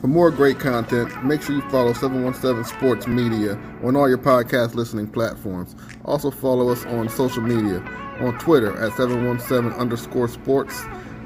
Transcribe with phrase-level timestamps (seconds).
[0.00, 4.74] For more great content, make sure you follow 717 Sports Media on all your podcast
[4.74, 5.74] listening platforms.
[6.04, 7.78] Also follow us on social media
[8.20, 10.74] on Twitter at 717 underscore sports,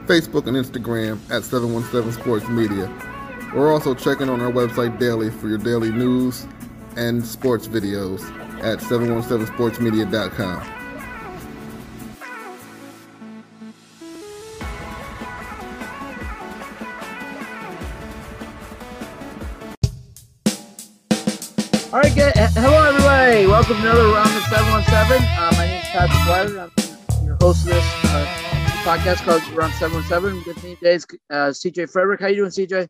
[0.06, 2.88] Facebook and Instagram at 717 Sports Media.
[3.54, 6.46] We're also checking on our website daily for your daily news
[6.96, 8.22] and sports videos
[8.62, 10.79] at 717sportsmedia.com.
[23.70, 25.28] Welcome to another round of 717.
[25.28, 26.70] Uh, my name is Patrick Weiler.
[27.20, 28.26] I'm your host of this uh,
[28.82, 30.42] podcast called Round 717.
[30.44, 32.20] With me today is uh, CJ Frederick.
[32.20, 32.88] How you doing, CJ?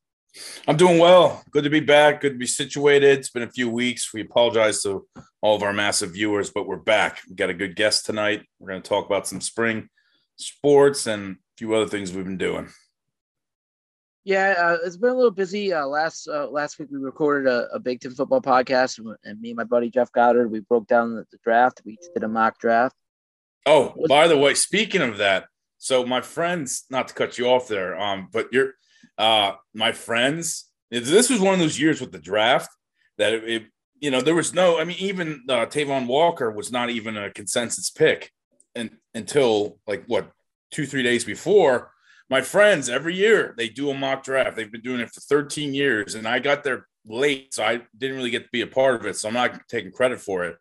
[0.66, 1.44] I'm doing well.
[1.50, 2.22] Good to be back.
[2.22, 3.18] Good to be situated.
[3.18, 4.14] It's been a few weeks.
[4.14, 5.06] We apologize to
[5.42, 7.20] all of our massive viewers, but we're back.
[7.28, 8.46] We got a good guest tonight.
[8.58, 9.90] We're going to talk about some spring
[10.36, 12.70] sports and a few other things we've been doing.
[14.24, 15.72] Yeah, uh, it's been a little busy.
[15.72, 19.50] Uh, last uh, last week we recorded a, a, Big Ten football podcast, and me
[19.50, 21.80] and my buddy Jeff Goddard we broke down the, the draft.
[21.86, 22.96] We did a mock draft.
[23.64, 25.46] Oh, by the way, speaking of that,
[25.78, 28.74] so my friends, not to cut you off there, um, but you're
[29.16, 30.66] uh, my friends.
[30.90, 32.68] This was one of those years with the draft
[33.16, 33.62] that it, it
[34.00, 34.78] you know, there was no.
[34.78, 38.32] I mean, even uh, Travon Walker was not even a consensus pick,
[38.74, 40.30] and until like what
[40.70, 41.92] two three days before
[42.30, 44.56] my friends every year they do a mock draft.
[44.56, 48.16] They've been doing it for 13 years, and I got there late, so I didn't
[48.16, 49.16] really get to be a part of it.
[49.16, 50.56] So I'm not taking credit for it.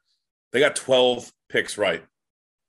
[0.51, 2.03] They got 12 picks right.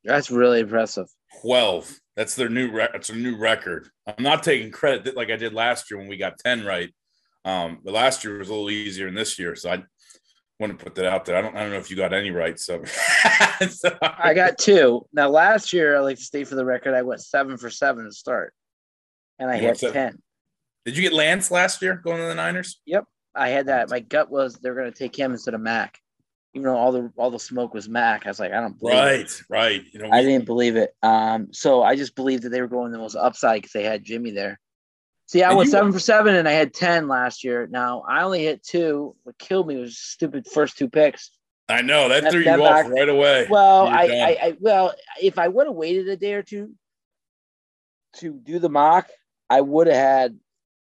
[0.04, 1.06] That's really impressive.
[1.40, 1.98] 12.
[2.14, 2.70] That's their new.
[2.70, 3.88] Re- that's a new record.
[4.06, 6.92] I'm not taking credit like I did last year when we got 10 right.
[7.46, 9.82] Um, but last year was a little easier than this year, so I
[10.58, 11.36] want to put that out there.
[11.36, 11.56] I don't.
[11.56, 12.58] I don't know if you got any right.
[13.66, 15.06] So, I got two.
[15.12, 18.04] Now last year, I like to state for the record, I went seven for seven
[18.04, 18.54] to start
[19.40, 20.22] and I had ten.
[20.84, 22.80] Did you get Lance last year going to the Niners?
[22.86, 23.90] Yep, I had that.
[23.90, 25.98] My gut was they're going to take him instead of Mac,
[26.54, 28.26] even though all the all the smoke was Mac.
[28.26, 29.42] I was like, I don't believe right, it.
[29.48, 29.82] right.
[29.92, 30.94] You know, I didn't believe it.
[31.02, 34.04] Um, so I just believed that they were going the most upside because they had
[34.04, 34.60] Jimmy there.
[35.26, 37.66] See, I went seven for seven, and I had ten last year.
[37.70, 39.14] Now I only hit two.
[39.22, 41.30] What killed me was stupid first two picks.
[41.68, 43.46] I know that, that threw that you back, off right away.
[43.48, 46.72] Well, I, I, I, well, if I would have waited a day or two
[48.16, 49.08] to do the mock,
[49.50, 50.38] I would have had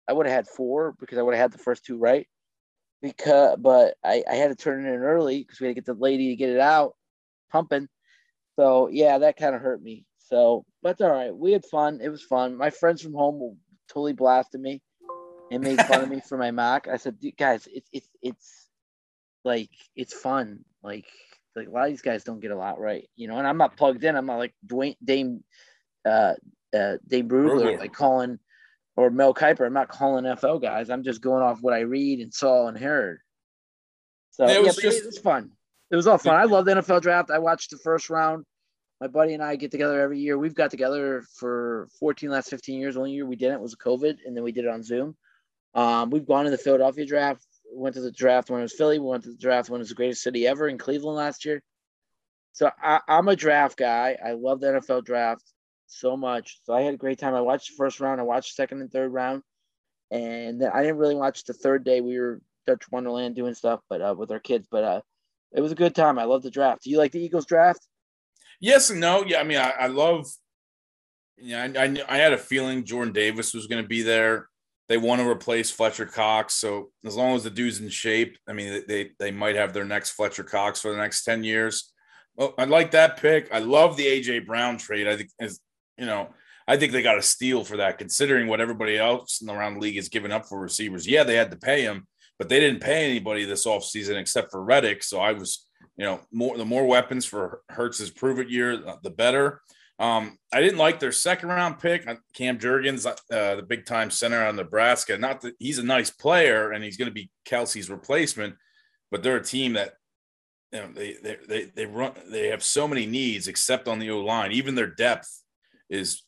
[0.07, 2.27] I would have had four because I would have had the first two right.
[3.01, 5.85] Because but I, I had to turn it in early because we had to get
[5.85, 6.95] the lady to get it out
[7.49, 7.87] pumping.
[8.57, 10.05] So yeah, that kind of hurt me.
[10.17, 11.35] So but all right.
[11.35, 12.01] We had fun.
[12.01, 12.57] It was fun.
[12.57, 14.81] My friends from home totally blasted me
[15.51, 16.87] and made fun of me for my mock.
[16.87, 18.69] I said, guys, it's it's it's
[19.45, 20.65] like it's fun.
[20.83, 21.05] Like
[21.55, 23.37] like a lot of these guys don't get a lot right, you know.
[23.37, 24.15] And I'm not plugged in.
[24.15, 25.43] I'm not like Dwayne Dame
[26.05, 26.33] uh
[26.75, 28.39] uh Dane Brugler, like calling
[28.99, 29.65] or Mel Kiper.
[29.65, 30.89] I'm not calling NFL guys.
[30.89, 33.19] I'm just going off what I read and saw and heard.
[34.31, 35.51] So it was, yeah, just, it was fun.
[35.89, 36.35] It was all fun.
[36.35, 37.31] I love the NFL draft.
[37.31, 38.43] I watched the first round.
[38.99, 40.37] My buddy and I get together every year.
[40.37, 42.97] We've got together for 14 last 15 years.
[42.97, 45.15] Only year we didn't was COVID, and then we did it on Zoom.
[45.73, 47.45] Um, we've gone to the Philadelphia draft.
[47.71, 48.99] Went to the draft when it was Philly.
[48.99, 51.45] We went to the draft when it was the greatest city ever in Cleveland last
[51.45, 51.61] year.
[52.51, 54.17] So I, I'm a draft guy.
[54.21, 55.45] I love the NFL draft
[55.89, 56.59] so much.
[56.63, 57.35] So I had a great time.
[57.35, 59.43] I watched the first round, I watched second and third round,
[60.11, 62.01] and I didn't really watch the third day.
[62.01, 64.67] We were Dutch Wonderland doing stuff, but uh, with our kids.
[64.69, 65.01] But uh,
[65.51, 66.19] it was a good time.
[66.19, 66.83] I love the draft.
[66.83, 67.85] Do you like the Eagles draft?
[68.61, 69.23] Yes and no.
[69.25, 70.25] Yeah, I mean, I, I love.
[71.37, 74.49] Yeah, I, I, I had a feeling Jordan Davis was going to be there.
[74.89, 78.53] They want to replace Fletcher Cox, so as long as the dude's in shape, I
[78.53, 81.93] mean, they they might have their next Fletcher Cox for the next ten years.
[82.35, 83.49] Well, I like that pick.
[83.53, 85.07] I love the AJ Brown trade.
[85.07, 85.29] I think
[85.99, 86.29] you know,
[86.67, 89.95] I think they got a steal for that, considering what everybody else around the league
[89.95, 91.07] has given up for receivers.
[91.07, 94.63] Yeah, they had to pay him, but they didn't pay anybody this offseason except for
[94.63, 95.03] Reddick.
[95.03, 95.65] So I was,
[95.97, 99.61] you know, more the more weapons for Hurts's prove it year, the better.
[99.97, 104.09] Um, I didn't like their second round pick, uh, Cam Jurgens, uh, the big time
[104.09, 105.17] center on Nebraska.
[105.17, 108.55] Not that he's a nice player and he's going to be Kelce's replacement,
[109.11, 109.95] but they're a team that
[110.71, 114.11] you know they they they they run they have so many needs except on the
[114.11, 114.51] O line.
[114.51, 115.38] Even their depth
[115.89, 116.23] is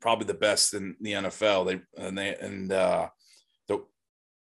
[0.00, 1.66] probably the best in the NFL.
[1.66, 3.08] They and they and uh,
[3.68, 3.86] to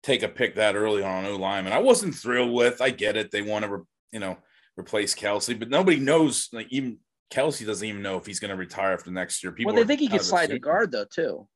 [0.01, 2.81] take a pick that early on O lineman, I wasn't thrilled with.
[2.81, 3.79] I get it; they want to, re,
[4.11, 4.37] you know,
[4.77, 6.49] replace Kelce, but nobody knows.
[6.51, 6.97] Like even
[7.31, 9.51] Kelce doesn't even know if he's going to retire after next year.
[9.51, 11.47] People well, they think he could slide to guard though too.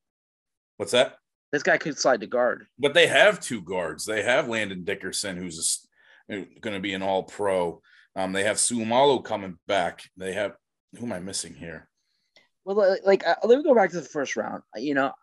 [0.78, 1.18] What's that?
[1.52, 2.68] This guy could slide to guard.
[2.78, 4.06] But they have two guards.
[4.06, 5.88] They have Landon Dickerson, who's
[6.30, 7.82] going to be an All Pro.
[8.16, 10.04] Um, they have Seumalo coming back.
[10.18, 10.56] They have
[10.98, 11.88] who am I missing here?
[12.68, 14.62] Well, like, uh, let me go back to the first round.
[14.76, 15.14] You know,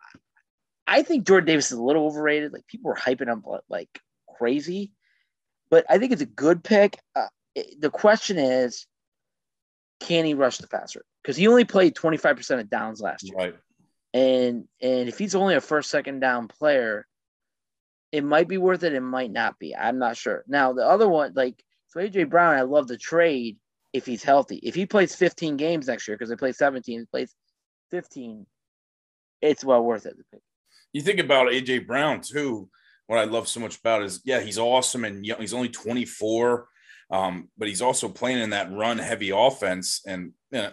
[0.87, 2.51] I think Jordan Davis is a little overrated.
[2.51, 3.89] Like people were hyping him like
[4.37, 4.91] crazy,
[5.69, 6.97] but I think it's a good pick.
[7.15, 7.27] Uh,
[7.77, 8.87] the question is,
[9.99, 11.05] can he rush the passer?
[11.21, 13.35] Because he only played 25% of downs last year.
[13.37, 13.55] Right.
[14.13, 17.05] And and if he's only a first, second down player,
[18.11, 18.93] it might be worth it.
[18.93, 19.75] It might not be.
[19.75, 20.43] I'm not sure.
[20.47, 23.57] Now the other one, like so AJ Brown, I love the trade
[23.95, 24.57] if he's healthy.
[24.57, 27.33] If he plays 15 games next year, because they play 17, he plays
[27.91, 28.45] 15,
[29.41, 30.17] it's well worth it.
[30.91, 32.69] You think about AJ Brown too.
[33.07, 36.67] What I love so much about is, yeah, he's awesome and he's only 24,
[37.09, 40.01] um, but he's also playing in that run heavy offense.
[40.05, 40.71] And you know,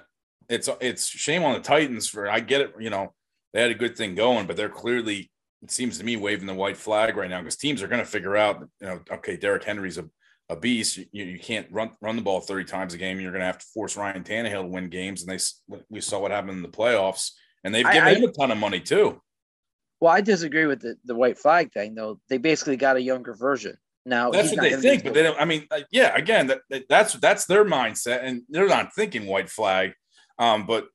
[0.48, 2.74] it's it's shame on the Titans for I get it.
[2.80, 3.12] You know,
[3.52, 5.30] they had a good thing going, but they're clearly
[5.62, 8.10] it seems to me waving the white flag right now because teams are going to
[8.10, 10.08] figure out, you know, okay, Derrick Henry's a,
[10.52, 10.96] a beast.
[10.96, 13.20] You, you can't run run the ball 30 times a game.
[13.20, 15.22] You're going to have to force Ryan Tannehill to win games.
[15.22, 17.30] And they we saw what happened in the playoffs,
[17.64, 19.20] and they've given I, him a ton of money too.
[20.00, 22.18] Well, I disagree with the, the white flag thing, though.
[22.28, 23.76] They basically got a younger version.
[24.04, 25.40] Now that's what they think, but they don't.
[25.40, 29.26] I mean, uh, yeah, again, that, that, that's that's their mindset, and they're not thinking
[29.26, 29.92] white flag.
[30.40, 30.88] Um, but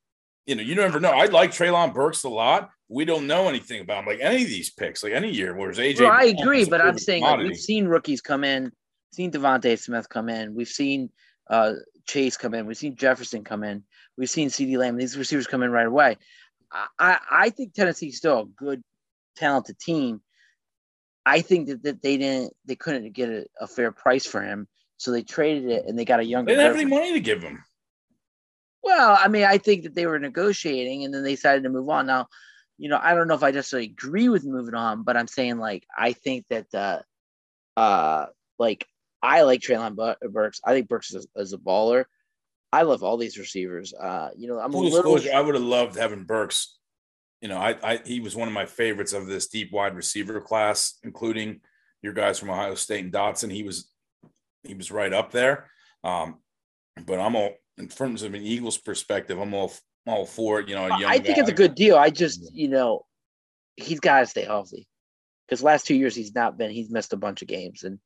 [0.45, 1.11] you know, you never know.
[1.11, 2.69] I like Treylon Burks a lot.
[2.89, 5.55] We don't know anything about him, like any of these picks, like any year.
[5.55, 8.73] Whereas AJ, well, I agree, but I'm saying like, we've seen rookies come in,
[9.17, 11.09] seen DeVonta Smith come in, we've seen
[11.49, 11.73] uh,
[12.05, 13.83] Chase come in, we've seen Jefferson come in,
[14.17, 14.95] we've seen CeeDee Lamb.
[14.95, 16.17] These receivers come in right away.
[16.99, 18.83] I, I think Tennessee's still a good
[19.35, 20.21] talented team.
[21.25, 24.67] I think that, that they didn't, they couldn't get a, a fair price for him,
[24.97, 26.51] so they traded it and they got a younger.
[26.51, 27.63] They didn't have any money to give him.
[28.83, 31.89] Well, I mean, I think that they were negotiating and then they decided to move
[31.89, 32.05] on.
[32.05, 32.27] Now,
[32.77, 35.57] you know, I don't know if I necessarily agree with moving on, but I'm saying
[35.57, 36.99] like I think that uh
[37.75, 38.27] uh
[38.59, 38.85] like
[39.21, 39.95] I like Treylon
[40.31, 40.61] Burks.
[40.63, 42.05] I think Burks is a, is a baller.
[42.71, 43.93] I love all these receivers.
[43.93, 45.19] Uh, you know, I'm Full a little.
[45.33, 46.77] I would have loved having Burks
[47.41, 50.41] you know, I, I he was one of my favorites of this deep wide receiver
[50.41, 51.61] class, including
[52.01, 53.51] your guys from Ohio State and Dotson.
[53.51, 53.89] He was
[54.63, 55.69] he was right up there.
[56.03, 56.39] Um,
[57.05, 59.71] but I'm all in terms of an Eagles perspective, I'm all
[60.07, 60.67] all for it.
[60.67, 61.41] You know, I think guy.
[61.41, 61.95] it's a good deal.
[61.95, 63.05] I just you know
[63.75, 64.87] he's got to stay healthy
[65.47, 66.71] because last two years he's not been.
[66.71, 67.99] He's missed a bunch of games, and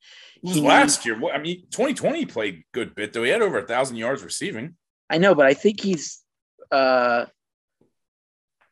[0.44, 1.20] he, last year.
[1.32, 3.24] I mean, 2020 played good bit though.
[3.24, 4.76] He had over a thousand yards receiving.
[5.10, 6.22] I know, but I think he's
[6.72, 7.26] uh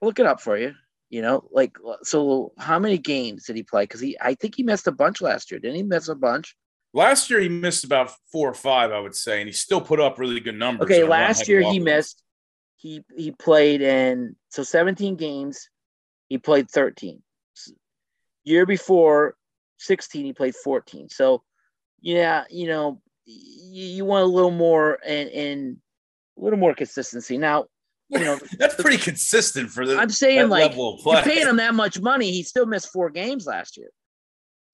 [0.01, 0.73] look it up for you.
[1.09, 2.53] You know, like so.
[2.57, 3.83] How many games did he play?
[3.83, 5.59] Because he, I think he missed a bunch last year.
[5.59, 6.55] Didn't he miss a bunch?
[6.93, 9.99] Last year he missed about four or five, I would say, and he still put
[9.99, 10.85] up really good numbers.
[10.85, 12.23] Okay, last year he missed.
[12.77, 15.69] He he played in so 17 games.
[16.29, 17.21] He played 13.
[18.49, 19.35] Year before
[19.77, 21.09] 16, he played 14.
[21.09, 21.43] So,
[22.01, 25.77] yeah, you know, you, you want a little more and and
[26.35, 27.37] a little more consistency.
[27.37, 27.65] Now,
[28.09, 29.97] you know, that's pretty consistent for the.
[29.97, 33.77] I'm saying like you're paying him that much money, he still missed four games last
[33.77, 33.89] year.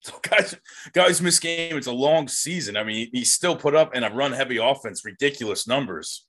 [0.00, 0.56] So guys,
[0.94, 1.76] guys miss game.
[1.76, 2.78] It's a long season.
[2.78, 6.24] I mean, he still put up in a run heavy offense ridiculous numbers.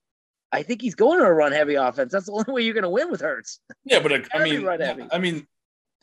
[0.51, 2.11] I think he's going to a run heavy offense.
[2.11, 3.59] That's the only way you're going to win with Hurts.
[3.85, 4.67] Yeah, but uh, I mean,
[5.11, 5.47] I mean,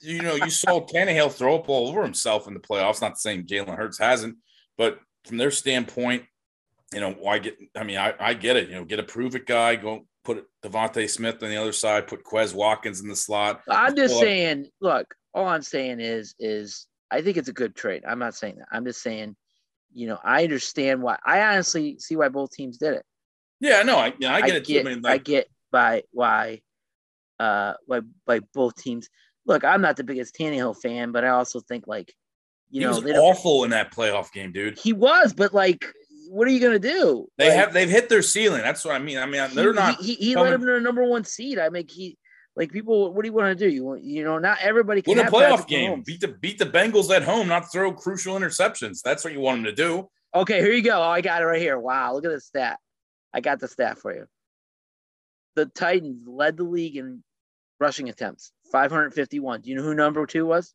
[0.00, 3.00] you know, you saw Tannehill throw up all over himself in the playoffs.
[3.00, 4.36] Not saying Jalen Hurts hasn't,
[4.76, 6.24] but from their standpoint,
[6.92, 7.56] you know, why get?
[7.76, 8.68] I mean, I, I get it.
[8.68, 12.06] You know, get a prove it guy, go put DeVonta Smith on the other side,
[12.06, 13.62] put Quez Watkins in the slot.
[13.68, 18.04] I'm just saying, look, all I'm saying is, is I think it's a good trade.
[18.06, 18.68] I'm not saying that.
[18.72, 19.36] I'm just saying,
[19.92, 21.18] you know, I understand why.
[21.24, 23.04] I honestly see why both teams did it.
[23.60, 24.66] Yeah, no, I, yeah, I get I it.
[24.66, 24.88] Get, too.
[24.88, 26.62] I, mean, like, I get by why,
[27.38, 29.08] uh, by by both teams.
[29.46, 32.14] Look, I'm not the biggest Tannehill fan, but I also think like,
[32.70, 34.78] you know, he know, was awful in that playoff game, dude.
[34.78, 35.84] He was, but like
[36.28, 37.28] what are you gonna do?
[37.38, 38.62] They like, have they've hit their ceiling.
[38.62, 39.18] That's what I mean.
[39.18, 40.00] I mean, they're he, not.
[40.00, 41.58] He, he, led them to the number one seed.
[41.58, 42.18] I mean, he
[42.56, 43.12] like people.
[43.12, 43.72] What do you want to do?
[43.72, 46.02] You want you know, not everybody can win a playoff game.
[46.04, 47.48] Beat the beat the Bengals at home.
[47.48, 49.02] Not throw crucial interceptions.
[49.02, 50.08] That's what you want them to do.
[50.34, 50.98] Okay, here you go.
[50.98, 51.78] Oh, I got it right here.
[51.78, 52.78] Wow, look at this stat.
[53.32, 54.26] I got the stat for you.
[55.54, 57.22] The Titans led the league in
[57.78, 59.60] rushing attempts, 551.
[59.60, 60.74] Do you know who number two was?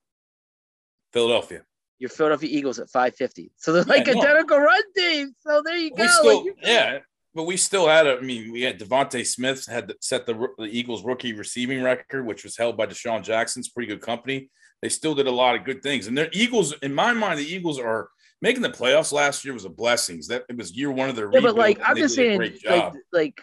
[1.11, 1.63] Philadelphia
[1.99, 3.51] your Philadelphia Eagles at 550.
[3.57, 4.63] So they're like yeah, identical no.
[4.63, 5.35] run teams.
[5.41, 6.07] So there you go.
[6.07, 6.99] Still, like yeah,
[7.35, 8.07] but we still had.
[8.07, 12.25] A, I mean, we had DeVonta Smith had set the, the Eagles rookie receiving record,
[12.25, 14.49] which was held by DeSean Jackson's pretty good company.
[14.81, 17.53] They still did a lot of good things, and their Eagles, in my mind, the
[17.53, 18.09] Eagles are
[18.41, 20.21] making the playoffs last year was a blessing.
[20.29, 23.41] That it was year one of their yeah, but like I'm just saying, like, like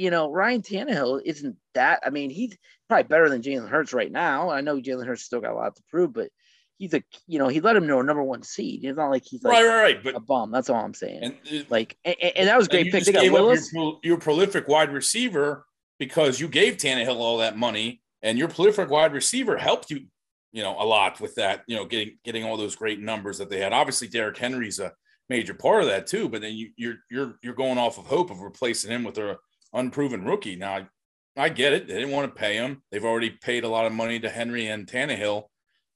[0.00, 2.00] you know, Ryan Tannehill isn't that.
[2.04, 2.56] I mean, he's
[2.88, 4.48] probably better than Jalen Hurts right now.
[4.48, 6.30] I know Jalen Hurts still got a lot to prove, but
[6.78, 8.82] he's a you know he let him know a number one seed.
[8.82, 10.02] It's not like he's like right, right, right.
[10.02, 10.50] But a bum.
[10.52, 11.22] That's all I'm saying.
[11.22, 13.04] And, uh, like, and, and that was great pick.
[13.04, 13.70] They got Willis.
[13.74, 15.66] Your, your, prolific wide receiver
[15.98, 20.06] because you gave Tannehill all that money and your prolific wide receiver helped you,
[20.52, 21.62] you know, a lot with that.
[21.66, 23.74] You know, getting getting all those great numbers that they had.
[23.74, 24.94] Obviously, Derrick Henry's a
[25.28, 26.30] major part of that too.
[26.30, 29.36] But then you, you're you're you're going off of hope of replacing him with a
[29.72, 30.56] unproven rookie.
[30.56, 30.88] Now,
[31.36, 31.86] I get it.
[31.86, 32.82] They didn't want to pay him.
[32.90, 35.44] They've already paid a lot of money to Henry and Tannehill,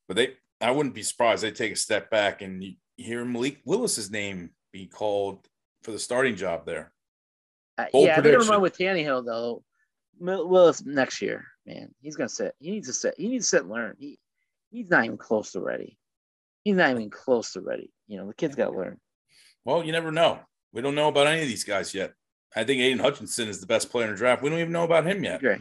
[0.07, 3.61] but they I wouldn't be surprised they take a step back and you hear Malik
[3.65, 5.47] Willis's name be called
[5.83, 6.93] for the starting job there.
[7.77, 9.63] Uh, yeah, they're gonna run with Tannehill though.
[10.21, 12.55] Willis next year, man, he's gonna sit.
[12.61, 13.15] He needs to sit.
[13.19, 13.97] He needs to sit and learn.
[13.99, 14.19] He
[14.71, 15.99] he's not even close to ready.
[16.63, 17.91] He's not even close to ready.
[18.09, 18.99] You know, the kid's got to learn.
[19.65, 20.41] Well, you never know.
[20.73, 22.13] We don't know about any of these guys yet.
[22.57, 24.43] I think Aidan Hutchinson is the best player in the draft.
[24.43, 25.41] We don't even know about him yet.
[25.41, 25.61] Great.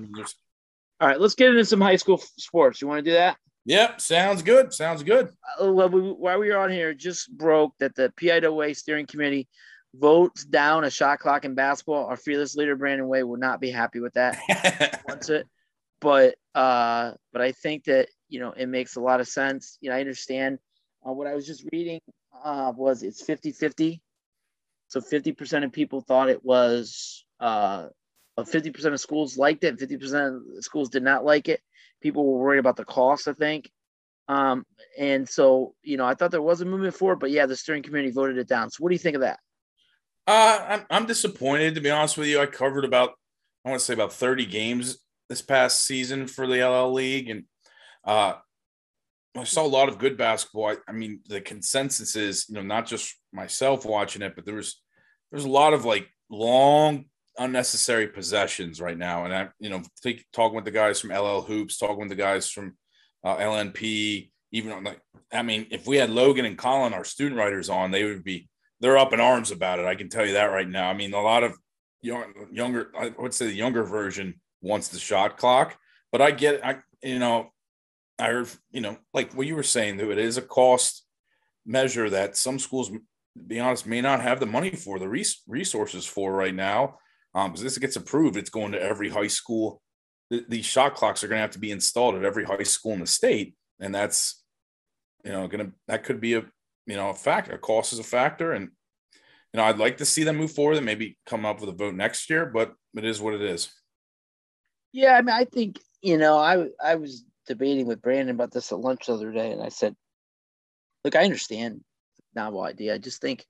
[1.00, 2.81] All right, let's get into some high school sports.
[2.81, 3.38] You want to do that?
[3.65, 4.73] Yep, sounds good.
[4.73, 5.29] Sounds good.
[5.62, 9.47] Uh, well, we, while we were on here, just broke that the PIAA steering committee
[9.95, 12.05] votes down a shot clock in basketball.
[12.05, 15.01] Our fearless leader Brandon Way will not be happy with that.
[15.07, 15.47] wants it,
[16.01, 19.77] but uh, but I think that you know it makes a lot of sense.
[19.81, 20.59] You know, I understand.
[21.05, 22.00] Uh, what I was just reading
[22.45, 24.00] uh, was it's 50-50
[24.93, 27.88] so 50% of people thought it was, uh,
[28.38, 31.62] 50% of schools liked it, 50% of schools did not like it.
[32.00, 33.71] People were worried about the cost, I think.
[34.27, 34.67] Um,
[35.00, 37.55] and so, you know, I thought there was a movement for it, but yeah, the
[37.55, 38.69] steering committee voted it down.
[38.69, 39.39] So what do you think of that?
[40.27, 42.39] Uh, I'm, I'm disappointed, to be honest with you.
[42.39, 43.13] I covered about,
[43.65, 47.31] I want to say about 30 games this past season for the LL League.
[47.31, 47.45] And
[48.05, 48.33] uh,
[49.35, 50.67] I saw a lot of good basketball.
[50.67, 54.55] I, I, mean, the consensus is, you know, not just myself watching it, but there
[54.55, 54.81] was
[55.31, 57.05] there's a lot of like long
[57.37, 59.25] unnecessary possessions right now.
[59.25, 62.15] And I, you know, think, talking with the guys from LL Hoops, talking with the
[62.15, 62.77] guys from
[63.23, 67.39] uh, LNP, even on like, I mean, if we had Logan and Colin, our student
[67.39, 68.47] writers on, they would be,
[68.79, 69.85] they're up in arms about it.
[69.85, 70.89] I can tell you that right now.
[70.89, 71.57] I mean, a lot of
[72.01, 75.75] young, younger, I would say the younger version wants the shot clock,
[76.11, 77.51] but I get, I, you know,
[78.19, 81.03] I heard, you know, like what you were saying, that it is a cost
[81.65, 82.91] measure that some schools
[83.47, 86.97] be honest, may not have the money for the res- resources for right now.
[87.35, 89.81] Um, because this gets approved, it's going to every high school.
[90.29, 92.93] The, these shot clocks are going to have to be installed at every high school
[92.93, 94.43] in the state, and that's
[95.23, 96.45] you know going to that could be a
[96.85, 97.57] you know a factor.
[97.57, 98.69] Cost is a factor, and
[99.51, 101.73] you know I'd like to see them move forward and maybe come up with a
[101.73, 103.71] vote next year, but it is what it is.
[104.91, 108.71] Yeah, I mean, I think you know, I I was debating with Brandon about this
[108.71, 109.95] at lunch the other day, and I said,
[111.03, 111.81] look, I understand
[112.35, 112.93] novel idea.
[112.93, 113.45] I just think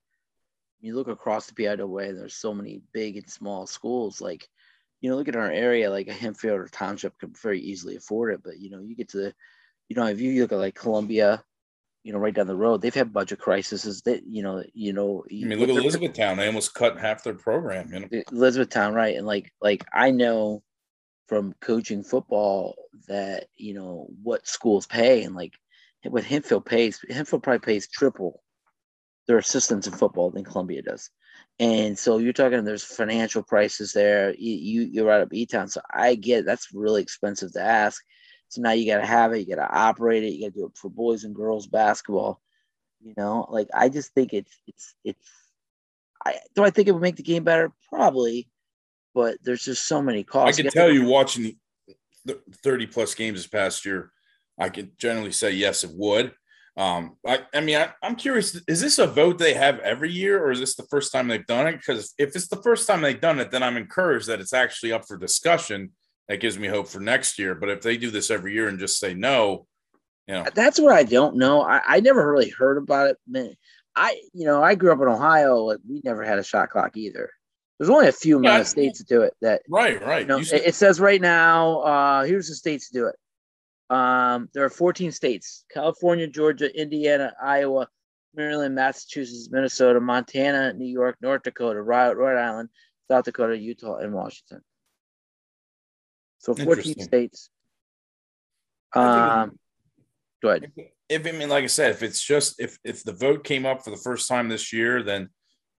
[0.84, 4.20] you look across the PIAA, there's so many big and small schools.
[4.20, 4.48] Like,
[5.00, 8.34] you know, look at our area, like a Hempfield or Township could very easily afford
[8.34, 8.42] it.
[8.44, 9.34] But you know, you get to the,
[9.88, 11.44] you know, if you look at like Columbia,
[12.04, 14.02] you know, right down the road, they've had budget crises.
[14.02, 15.24] That you know, you know.
[15.32, 16.38] I mean, look at Elizabethtown.
[16.38, 17.94] They almost cut half their program.
[17.94, 19.16] You know, Elizabethtown, right?
[19.16, 20.64] And like, like I know
[21.28, 22.76] from coaching football
[23.08, 25.54] that you know what schools pay, and like
[26.04, 28.44] what Hempfield pays, Hempfield probably pays triple
[29.28, 31.10] their assistants in football than Columbia does.
[31.60, 34.34] And so you're talking there's financial prices there.
[34.36, 35.68] You, you you're right up E Town.
[35.68, 36.46] So I get it.
[36.46, 38.04] that's really expensive to ask.
[38.50, 40.90] So now you gotta have it, you gotta operate it, you gotta do it for
[40.90, 42.42] boys and girls basketball.
[43.02, 45.30] You know, like I just think it's it's it's
[46.26, 47.72] I do I think it would make the game better?
[47.90, 48.50] Probably,
[49.14, 50.60] but there's just so many costs.
[50.60, 51.56] I can tell you watching
[52.26, 54.12] the 30 plus games this past year,
[54.58, 56.34] I can generally say yes, it would.
[56.76, 60.44] Um, I, I mean, I, am curious, is this a vote they have every year
[60.44, 61.74] or is this the first time they've done it?
[61.74, 64.92] Because if it's the first time they've done it, then I'm encouraged that it's actually
[64.92, 65.92] up for discussion.
[66.30, 67.54] That gives me hope for next year.
[67.54, 69.68] But if they do this every year and just say no,
[70.28, 71.62] you know, that's what I don't know.
[71.62, 73.18] I, I never really heard about it.
[73.28, 73.54] Man,
[73.96, 75.76] I, you know, I grew up in Ohio.
[75.88, 77.30] We never had a shot clock either.
[77.78, 79.34] There's only a few yeah, amount of states that do it.
[79.42, 80.22] That right, right.
[80.22, 81.80] You know, it, it, says right now.
[81.82, 83.16] Uh, here's the states to do it:
[83.94, 87.88] um, there are 14 states California, Georgia, Indiana, Iowa,
[88.34, 92.70] Maryland, Massachusetts, Minnesota, Montana, New York, North Dakota, Rhode, Rhode Island,
[93.10, 94.62] South Dakota, Utah, and Washington.
[96.40, 97.50] So 14 states.
[98.96, 99.60] Um,
[100.42, 100.72] go ahead.
[100.76, 103.66] If, if I mean, like I said, if it's just if if the vote came
[103.66, 105.30] up for the first time this year, then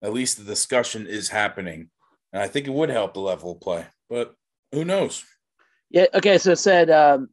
[0.03, 1.91] at least the discussion is happening,
[2.33, 3.87] and I think it would help the level of play.
[4.09, 4.35] But
[4.73, 5.25] who knows?
[5.91, 6.07] Yeah.
[6.15, 6.39] Okay.
[6.39, 7.29] So it said um,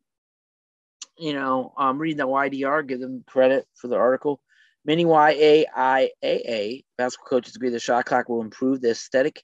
[1.22, 4.42] you know, I'm reading the YDR, give them credit for the article.
[4.84, 9.44] Many YAIAA basketball coaches agree the shot clock will improve the aesthetic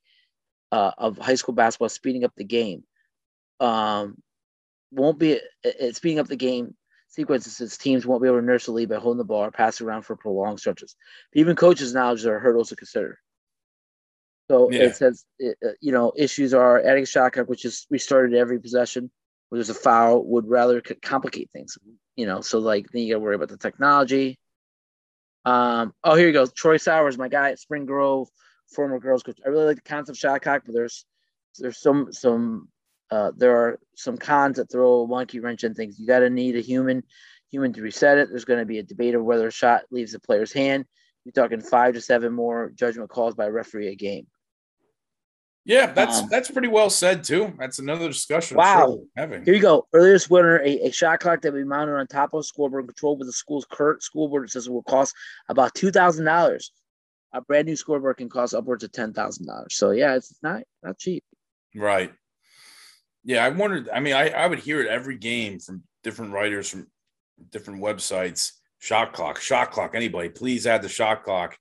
[0.72, 2.84] uh, of high school basketball, speeding up the game.
[3.60, 4.18] Um,
[4.92, 6.76] won't be it, speeding up the game
[7.10, 9.52] sequences as teams won't be able to nurse the lead by holding the ball or
[9.52, 10.96] pass around for prolonged stretches.
[11.32, 13.20] But even coaches acknowledge there are hurdles to consider.
[14.50, 14.84] So yeah.
[14.84, 18.60] it says, it, uh, you know, issues are adding shot clock, which is restarted every
[18.60, 19.12] possession,
[19.50, 21.78] where there's a foul would rather complicate things.
[22.16, 24.40] You know, so like then you got to worry about the technology.
[25.46, 26.46] Um, oh, here you go.
[26.46, 28.28] Troy Sowers, my guy at Spring Grove,
[28.70, 29.40] former girls coach.
[29.46, 31.06] I really like the concept shot clock, but there's
[31.60, 32.68] there's some some
[33.10, 36.00] uh, there are some cons that throw a wonky wrench in things.
[36.00, 37.04] You got to need a human
[37.50, 38.30] human to reset it.
[38.30, 40.86] There's going to be a debate of whether a shot leaves the player's hand.
[41.24, 44.28] You're talking five to seven more judgment calls by a referee a game.
[45.68, 47.54] Yeah, that's um, that's pretty well said too.
[47.60, 48.56] That's another discussion.
[48.56, 49.02] Wow.
[49.18, 49.86] Sure Here you go.
[49.92, 53.20] Earliest winner, a, a, shot clock that we mounted on top of a scoreboard controlled
[53.20, 55.14] with the school's current school board system will cost
[55.50, 56.72] about two thousand dollars.
[57.34, 59.76] A brand new scoreboard can cost upwards of ten thousand dollars.
[59.76, 61.26] So yeah, it's not not cheap.
[61.76, 62.14] Right.
[63.26, 63.90] Yeah, I wondered.
[63.90, 66.88] I mean, I, I would hear it every game from different writers from
[67.52, 68.54] different websites.
[68.80, 69.96] Shot clock, shot clock.
[69.96, 71.58] Anybody, please add the shot clock.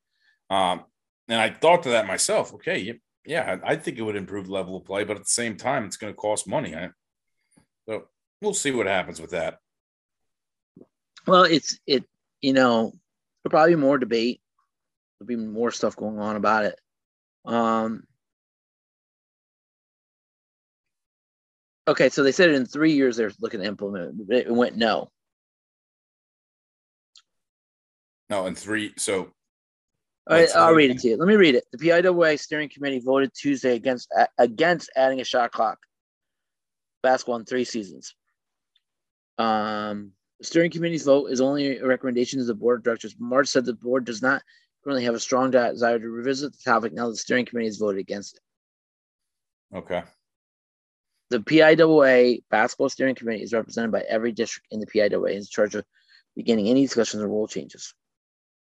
[0.49, 0.85] Um,
[1.27, 2.55] and I thought to that myself.
[2.55, 5.85] Okay, yeah, I think it would improve level of play, but at the same time,
[5.85, 6.75] it's going to cost money.
[7.88, 8.04] So
[8.40, 9.59] we'll see what happens with that.
[11.26, 12.04] Well, it's it.
[12.40, 12.92] You know,
[13.42, 14.40] there'll probably be more debate.
[15.18, 16.80] There'll be more stuff going on about it.
[17.45, 18.04] Um.
[21.88, 24.47] Okay, so they said in three years they're looking to implement it.
[24.47, 25.11] It went no.
[28.28, 28.92] No, in three.
[28.97, 29.33] So
[30.28, 31.16] all right, I'll read it to you.
[31.16, 31.64] Let me read it.
[31.71, 35.78] The PIAA steering committee voted Tuesday against against adding a shot clock.
[37.02, 38.14] Basketball in three seasons.
[39.38, 43.14] Um, the steering committee's vote is only a recommendation to the board of directors.
[43.18, 44.42] March said the board does not
[44.83, 48.00] currently have a strong desire to revisit the topic now the steering committee has voted
[48.00, 49.76] against it.
[49.76, 50.02] Okay.
[51.30, 55.47] The PIAA basketball steering committee is represented by every district in the PIAA and is
[55.47, 55.85] in charge of
[56.35, 57.95] beginning any discussions or rule changes.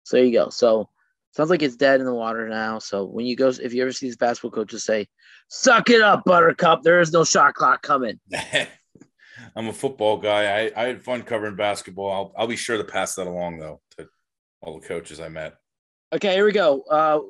[0.05, 0.49] So there you go.
[0.49, 0.89] So
[1.35, 2.79] sounds like it's dead in the water now.
[2.79, 5.09] So when you go, if you ever see these basketball coaches say,
[5.49, 8.21] "Suck it up, Buttercup," there is no shot clock coming.
[9.57, 10.65] I'm a football guy.
[10.67, 12.11] I, I had fun covering basketball.
[12.11, 14.09] I'll, I'll be sure to pass that along though to
[14.61, 15.57] all the coaches I met.
[16.13, 16.83] Okay, here we go.
[16.83, 17.21] Uh,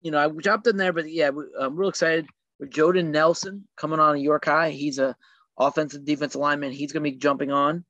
[0.00, 2.26] you know, I jumped in there, but yeah, I'm real excited
[2.58, 4.70] with Joden Nelson coming on York High.
[4.70, 5.16] He's a
[5.58, 6.72] offensive defensive lineman.
[6.72, 7.84] He's going to be jumping on,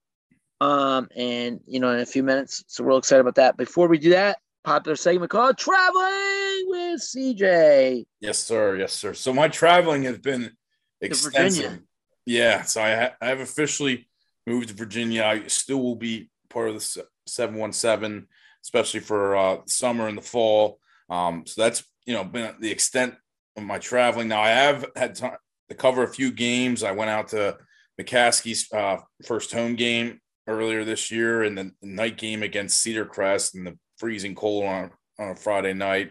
[0.61, 2.65] um, and you know, in a few minutes.
[2.67, 3.57] So we're real excited about that.
[3.57, 8.05] Before we do that, popular segment called Traveling with CJ.
[8.21, 8.77] Yes, sir.
[8.77, 9.15] Yes, sir.
[9.15, 10.53] So my traveling has been
[11.01, 11.81] extensive.
[12.27, 12.63] Yeah.
[12.63, 14.09] So I, ha- I have officially
[14.47, 15.25] moved to Virginia.
[15.25, 18.27] I still will be part of the 717,
[18.65, 20.79] especially for uh, summer and the fall.
[21.11, 23.15] Um, so that's, you know, been the extent
[23.57, 24.29] of my traveling.
[24.29, 25.37] Now I have had time
[25.69, 26.83] to cover a few games.
[26.83, 27.59] I went out to
[28.01, 33.55] McCaskey's uh, first home game earlier this year and the night game against Cedar Crest
[33.55, 36.11] and the freezing cold on, on a Friday night.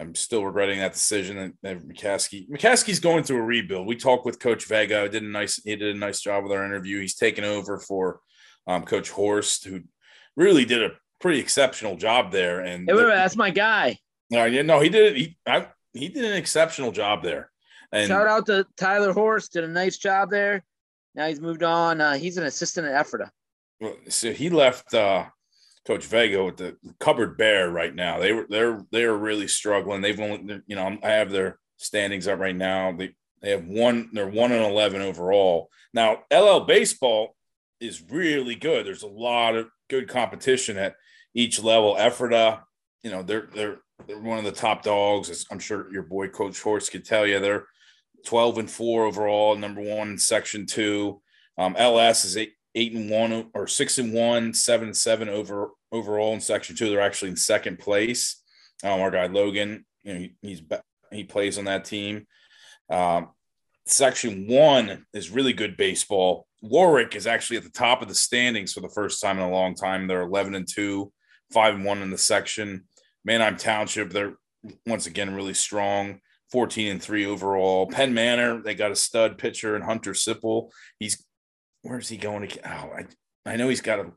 [0.00, 1.54] I'm still regretting that decision.
[1.62, 3.86] And McCaskey, McCaskey's going through a rebuild.
[3.86, 5.08] We talked with Coach Vega.
[5.08, 7.00] Did a nice, he did a nice job with our interview.
[7.00, 8.18] He's taken over for
[8.66, 9.82] um, Coach Horst, who
[10.36, 10.90] really did a
[11.20, 12.58] pretty exceptional job there.
[12.58, 13.98] And hey, wait, wait, that's my guy.
[14.28, 15.16] No, yeah, no, he did.
[15.16, 17.52] He I, he did an exceptional job there.
[17.92, 19.52] And shout out to Tyler Horst.
[19.52, 20.64] Did a nice job there.
[21.14, 22.00] Now he's moved on.
[22.00, 23.30] Uh, he's an assistant at Ephrata.
[24.08, 24.92] So he left.
[24.94, 25.26] Uh,
[25.86, 28.18] Coach Vega with the cupboard bare right now.
[28.18, 30.00] They were they're they're really struggling.
[30.00, 32.92] They've only you know I have their standings up right now.
[32.92, 35.70] They they have one they're one and eleven overall.
[35.94, 37.34] Now LL baseball
[37.80, 38.86] is really good.
[38.86, 40.96] There's a lot of good competition at
[41.34, 41.96] each level.
[41.98, 42.62] Ephrata,
[43.02, 45.30] you know, they're they're they're one of the top dogs.
[45.30, 47.40] As I'm sure your boy Coach Horst could tell you.
[47.40, 47.66] They're
[48.26, 51.22] 12 and four overall, number one in section two.
[51.56, 55.70] Um, LS is eight, eight and one or six and one, seven and seven over
[55.92, 56.88] overall in section two.
[56.88, 58.42] They're actually in second place.
[58.82, 60.62] Um, our guy Logan, you know, he, he's
[61.10, 62.26] he plays on that team.
[62.88, 63.30] Um,
[63.86, 66.46] section one is really good baseball.
[66.62, 69.50] Warwick is actually at the top of the standings for the first time in a
[69.50, 70.06] long time.
[70.06, 71.12] They're 11 and two,
[71.52, 72.84] five and one in the section.
[73.24, 74.34] Manheim Township, they're
[74.86, 76.20] once again really strong.
[76.52, 77.86] 14 and 3 overall.
[77.86, 80.70] Penn Manor, they got a stud pitcher and Hunter Sipple.
[80.98, 81.24] He's
[81.82, 82.58] where's he going to?
[82.68, 83.06] Oh, I
[83.46, 84.12] I know he's got a.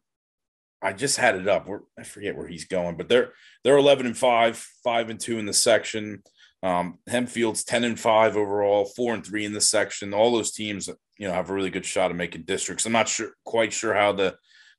[0.82, 1.70] I just had it up.
[1.98, 5.46] I forget where he's going, but they're they're eleven and five, five and two in
[5.46, 6.24] the section.
[6.62, 10.14] Um, Hempfield's ten and five overall, four and three in the section.
[10.14, 12.86] All those teams, you know, have a really good shot of making districts.
[12.86, 14.36] I'm not sure, quite sure how the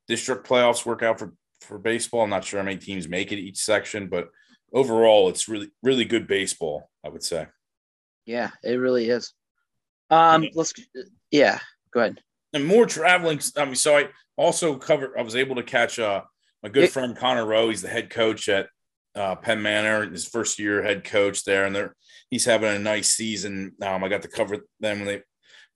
[0.08, 2.22] district playoffs work out for for baseball.
[2.22, 4.28] I'm not sure how many teams make it each section, but
[4.72, 6.90] overall, it's really really good baseball.
[7.04, 7.46] I would say.
[8.26, 9.32] Yeah, it really is.
[10.10, 10.74] Um, let's
[11.30, 11.58] yeah,
[11.92, 12.20] go ahead
[12.54, 13.40] and more traveling.
[13.56, 15.12] I mean, so I also covered.
[15.18, 16.22] I was able to catch uh,
[16.62, 17.68] my good it, friend Connor Rowe.
[17.68, 18.68] He's the head coach at
[19.14, 21.94] uh, Penn Manor, his first year head coach there, and they're
[22.30, 23.72] he's having a nice season.
[23.82, 25.22] Um, I got to cover them when they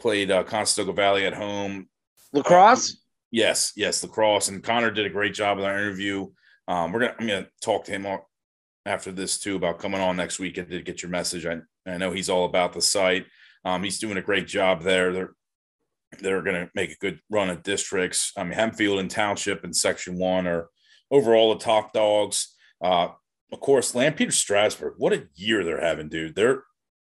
[0.00, 1.88] played uh, Conestoga Valley at home.
[2.32, 2.92] Lacrosse.
[2.92, 2.96] Uh,
[3.32, 4.48] yes, yes, lacrosse.
[4.48, 6.28] And Connor did a great job with our interview.
[6.68, 8.06] Um, we're gonna I'm gonna talk to him
[8.86, 10.58] after this too about coming on next week.
[10.58, 11.44] and to get your message.
[11.44, 13.26] I I know he's all about the site.
[13.64, 15.12] Um, he's doing a great job there.
[15.12, 15.32] They're
[16.20, 18.32] they're going to make a good run at districts.
[18.36, 20.68] I mean, Hempfield and Township in Section One are
[21.10, 22.54] overall the top dogs.
[22.82, 23.08] Uh,
[23.52, 24.94] of course, Lampeter Strasburg.
[24.98, 26.34] What a year they're having, dude.
[26.34, 26.64] They're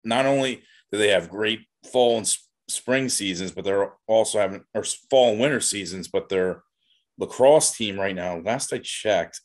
[0.04, 4.84] not only do they have great fall and spring seasons, but they're also having or
[5.10, 6.08] fall and winter seasons.
[6.08, 6.64] But their
[7.18, 9.42] lacrosse team right now, last I checked,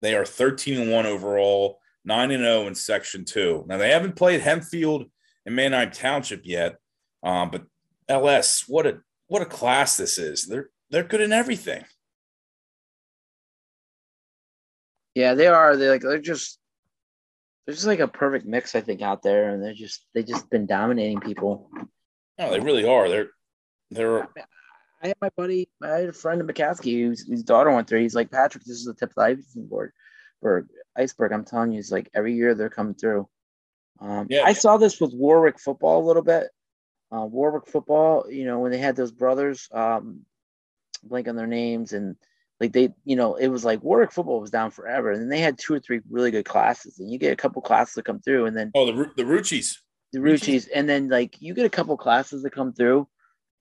[0.00, 3.64] they are 13 and 1 overall, 9 and 0 in section 2.
[3.68, 5.06] Now they haven't played Hempfield
[5.46, 6.76] and Manheim Township yet.
[7.22, 7.64] Um, but
[8.08, 10.46] LS, what a what a class this is.
[10.46, 11.84] They're they're good in everything.
[15.14, 15.76] Yeah, they are.
[15.76, 16.58] They're like they're just
[17.66, 20.50] they're just like a perfect mix, I think, out there, and they're just they just
[20.50, 21.70] been dominating people.
[22.38, 23.08] No, they really are.
[23.08, 23.30] They're
[23.90, 24.28] they're.
[25.02, 27.98] I had my buddy, I had a friend in McCaskey whose, his daughter went there.
[27.98, 29.92] He's like, Patrick, this is the tip of the iceberg board
[30.40, 31.32] for iceberg.
[31.32, 33.28] I'm telling you, it's like every year they're coming through.
[34.00, 34.42] Um, yeah.
[34.44, 36.48] I saw this with Warwick football a little bit.
[37.14, 40.24] Uh, Warwick football, you know, when they had those brothers, um,
[41.02, 42.16] blank on their names, and
[42.58, 45.40] like they, you know, it was like Warwick football was down forever, and then they
[45.40, 48.20] had two or three really good classes, and you get a couple classes to come
[48.20, 49.76] through, and then oh, the the Ruchis,
[50.12, 53.08] the Ruchis, and then like you get a couple classes to come through,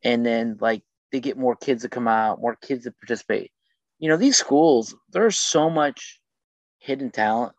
[0.03, 3.51] and then like they get more kids to come out, more kids to participate.
[3.99, 6.21] You know, these schools, there's so much
[6.77, 7.53] hidden talent.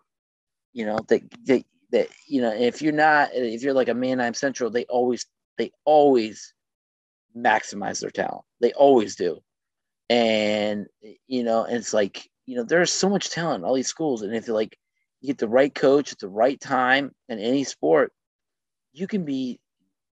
[0.72, 4.34] You know that that that you know if you're not if you're like a Manheim
[4.34, 5.26] Central, they always
[5.62, 6.54] they always
[7.36, 8.44] maximize their talent.
[8.60, 9.40] They always do
[10.12, 10.86] and
[11.26, 14.22] you know, and it's like you know, there's so much talent in all these schools,
[14.22, 14.76] and if you like
[15.20, 18.12] you get the right coach at the right time in any sport,
[18.92, 19.58] you can be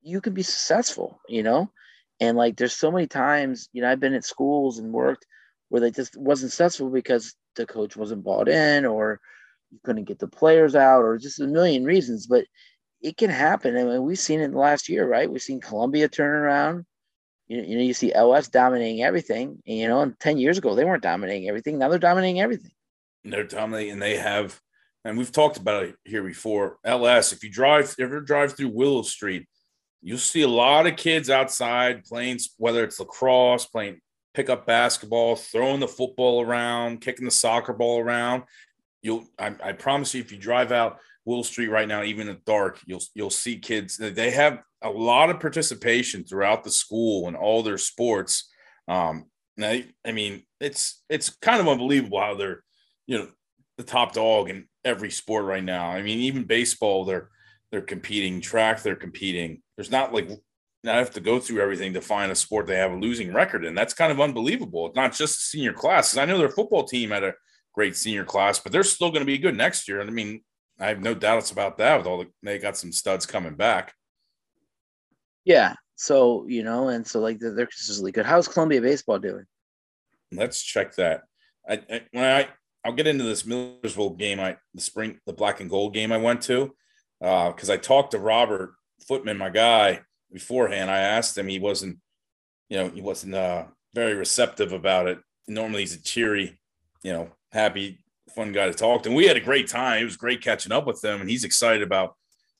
[0.01, 1.71] you can be successful, you know.
[2.19, 5.25] And like, there's so many times, you know, I've been at schools and worked
[5.69, 9.19] where they just wasn't successful because the coach wasn't bought in, or
[9.71, 12.27] you couldn't get the players out, or just a million reasons.
[12.27, 12.45] But
[13.01, 13.77] it can happen.
[13.77, 15.29] I mean, we've seen it in the last year, right?
[15.29, 16.85] We've seen Columbia turn around
[17.47, 19.61] you, you know, you see LS dominating everything.
[19.65, 21.77] And, you know, and 10 years ago, they weren't dominating everything.
[21.77, 22.71] Now they're dominating everything.
[23.23, 24.59] They're dominating, and they have,
[25.03, 26.77] and we've talked about it here before.
[26.83, 29.47] LS, if you drive, ever drive through Willow Street,
[30.01, 33.99] you'll see a lot of kids outside playing, whether it's lacrosse, playing
[34.33, 38.43] pickup basketball, throwing the football around, kicking the soccer ball around.
[39.01, 42.35] You'll, I, I promise you, if you drive out Willow Street right now, even in
[42.35, 43.97] the dark, you'll you'll see kids.
[43.97, 48.49] They have a lot of participation throughout the school and all their sports.
[48.87, 49.25] Um,
[49.61, 52.63] I, I mean, it's it's kind of unbelievable how they're,
[53.07, 53.27] you know,
[53.77, 55.89] the top dog in every sport right now.
[55.89, 57.29] I mean, even baseball, they're
[57.71, 58.39] they're competing.
[58.39, 59.61] Track, they're competing.
[59.75, 60.29] There's not like
[60.85, 63.65] I have to go through everything to find a sport they have a losing record
[63.65, 63.75] in.
[63.75, 64.87] That's kind of unbelievable.
[64.87, 66.17] It's not just senior classes.
[66.17, 67.33] I know their football team had a
[67.73, 69.99] great senior class, but they're still going to be good next year.
[69.99, 70.41] And I mean,
[70.79, 71.97] I have no doubts about that.
[71.97, 73.93] With all the, they got some studs coming back.
[75.45, 75.75] Yeah.
[75.95, 78.25] So, you know, and so like they're, consistently good.
[78.25, 79.45] How's Columbia baseball doing?
[80.31, 81.23] Let's check that.
[81.67, 82.47] I, I when I
[82.85, 84.39] I'll get into this Millersville game.
[84.39, 86.73] I the spring the black and gold game I went to
[87.19, 88.73] because uh, I talked to Robert
[89.07, 90.91] Footman, my guy, beforehand.
[90.91, 91.47] I asked him.
[91.47, 91.97] He wasn't,
[92.69, 95.19] you know, he wasn't uh, very receptive about it.
[95.47, 96.59] Normally he's a cheery,
[97.03, 97.99] you know, happy,
[98.35, 99.09] fun guy to talk to.
[99.09, 100.01] And we had a great time.
[100.01, 102.15] It was great catching up with him, and he's excited about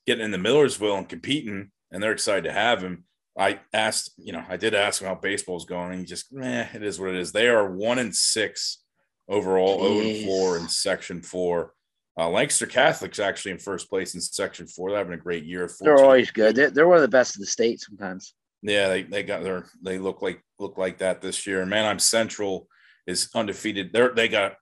[0.06, 3.04] getting into Millersville and competing and they're excited to have him.
[3.38, 5.92] I asked, you know, I did ask him how baseball's going.
[5.92, 7.32] And he just, eh, it is what it is.
[7.32, 8.84] They are one and six
[9.30, 10.02] overall, Jeez.
[10.02, 11.74] 0 and four in section four.
[12.20, 14.90] Uh, Lancaster Catholic's actually in first place in section four.
[14.90, 15.70] They're having a great year.
[15.80, 16.56] They're always good.
[16.56, 18.34] They're, they're one of the best in the state sometimes.
[18.64, 21.62] Yeah, they, they got their they look like look like that this year.
[21.62, 22.68] And Manheim Central
[23.06, 23.94] is undefeated.
[23.94, 24.56] They're they got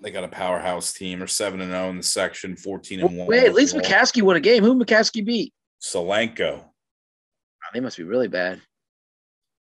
[0.00, 1.18] they got a powerhouse team.
[1.18, 3.26] They're seven and zero oh in the section, fourteen and one.
[3.26, 4.62] Wait, at least McCaskey won a game.
[4.62, 5.52] Who McCaskey beat?
[5.82, 6.64] Solanco.
[7.72, 8.60] They must be really bad.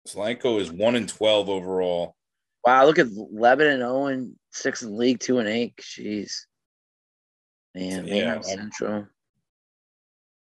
[0.07, 2.15] Solanco is one and twelve overall.
[2.65, 5.75] Wow, look at Lebanon, Owen, oh six in league, two and eight.
[5.77, 6.31] Jeez,
[7.75, 9.07] man, yeah, man, Central.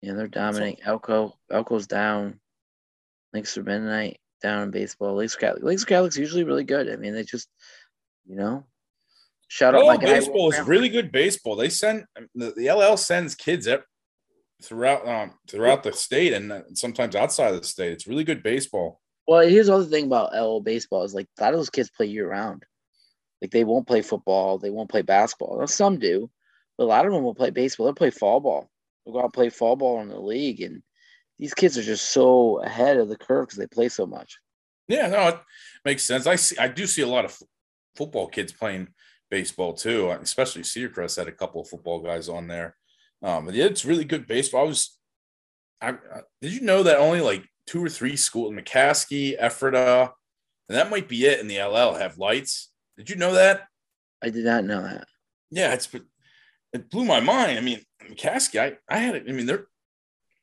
[0.01, 0.83] Yeah, they're dominating.
[0.85, 2.39] Elco, Elco's down.
[3.33, 5.15] Links for Mennonite down in baseball.
[5.15, 6.89] Lakes Catholic, Lakes Catholic's usually really good.
[6.89, 7.47] I mean, they just,
[8.25, 8.65] you know,
[9.49, 9.81] shout out.
[9.83, 11.11] Oh, baseball is really good.
[11.11, 11.57] Baseball.
[11.57, 13.83] They send the, the LL sends kids up
[14.63, 17.91] throughout um, throughout the state and sometimes outside of the state.
[17.91, 19.01] It's really good baseball.
[19.27, 21.91] Well, here's the other thing about LO baseball is like a lot of those kids
[21.91, 22.63] play year round.
[23.41, 25.59] Like they won't play football, they won't play basketball.
[25.59, 26.29] Now, some do,
[26.77, 27.85] but a lot of them will play baseball.
[27.85, 28.69] They'll play fall ball.
[29.05, 30.81] They'll go out and play fall ball in the league, and
[31.37, 34.39] these kids are just so ahead of the curve because they play so much.
[34.87, 35.39] Yeah, no, it
[35.85, 36.25] makes sense.
[36.25, 36.57] I see.
[36.57, 37.43] I do see a lot of f-
[37.95, 38.87] football kids playing
[39.29, 42.75] baseball too, especially Cedar Crest had a couple of football guys on there.
[43.21, 44.61] Um, but yeah, it's really good baseball.
[44.65, 44.97] I was,
[45.81, 50.13] I, I did you know that only like two or three schools, McCaskey, Ephrata,
[50.67, 52.71] and that might be it in the LL have lights.
[52.97, 53.67] Did you know that?
[54.23, 55.07] I did not know that.
[55.51, 55.89] Yeah, it's
[56.73, 57.57] it blew my mind.
[57.57, 59.25] I mean, McCaskey, I, I had it.
[59.27, 59.67] I mean, they're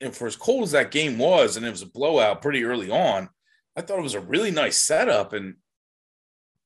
[0.01, 2.90] know, for as cold as that game was, and it was a blowout pretty early
[2.90, 3.29] on.
[3.77, 5.57] I thought it was a really nice setup, and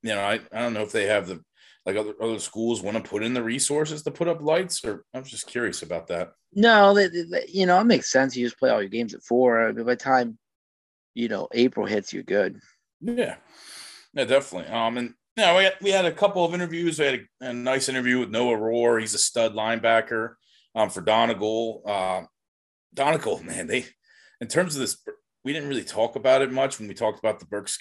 [0.01, 1.43] you know, I, I don't know if they have the
[1.85, 5.03] like other other schools want to put in the resources to put up lights, or
[5.13, 6.31] I'm just curious about that.
[6.53, 8.35] No, they, they, you know, it makes sense.
[8.35, 9.67] You just play all your games at four.
[9.67, 10.37] I mean, by the time
[11.13, 12.59] you know April hits, you're good.
[13.01, 13.35] Yeah,
[14.13, 14.71] yeah, definitely.
[14.71, 16.99] Um, and you know, we had, we had a couple of interviews.
[16.99, 18.99] We had a, a nice interview with Noah Rohr.
[18.99, 20.35] He's a stud linebacker.
[20.73, 21.83] Um, for Donegal.
[21.85, 22.21] Uh,
[22.93, 23.85] Donegal, man, they
[24.39, 24.97] in terms of this,
[25.43, 27.77] we didn't really talk about it much when we talked about the Berks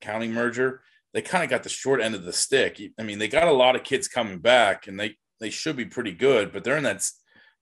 [0.00, 0.82] County merger.
[1.12, 2.80] They kind of got the short end of the stick.
[2.98, 5.84] I mean, they got a lot of kids coming back, and they they should be
[5.84, 7.08] pretty good, but they're in that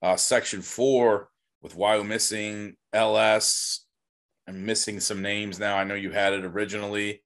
[0.02, 1.28] uh, section four
[1.62, 3.86] with Wyomissing, LS.
[4.46, 5.76] I'm missing some names now.
[5.76, 7.22] I know you had it originally.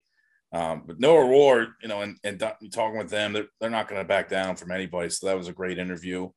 [0.52, 2.38] Um, but Noah Rohr, you know, and, and
[2.72, 5.10] talking with them, they're, they're not going to back down from anybody.
[5.10, 6.30] So that was a great interview.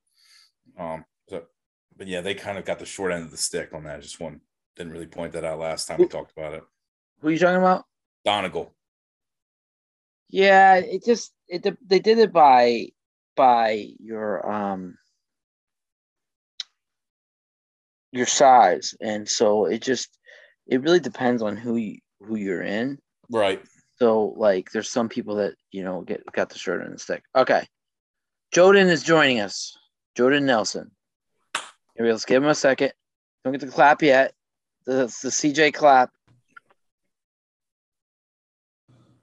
[0.78, 1.44] Um, so,
[1.96, 3.98] but yeah, they kind of got the short end of the stick on that.
[3.98, 4.42] I just one
[4.76, 6.64] didn't really point that out last time we talked about it.
[7.20, 7.86] Who are you talking about?
[8.26, 8.74] Donegal.
[10.32, 12.88] Yeah, it just it they did it by
[13.36, 14.98] by your um
[18.12, 20.18] your size, and so it just
[20.68, 22.98] it really depends on who you who you're in.
[23.30, 23.62] Right.
[23.98, 27.00] So like, there's some people that you know get got the short end of the
[27.00, 27.24] stick.
[27.36, 27.68] Okay,
[28.54, 29.78] Joden is joining us.
[30.18, 30.92] Joden Nelson.
[31.98, 32.94] Here, let's give him a second.
[33.44, 34.34] Don't get the clap yet.
[34.86, 36.10] That's the CJ clap.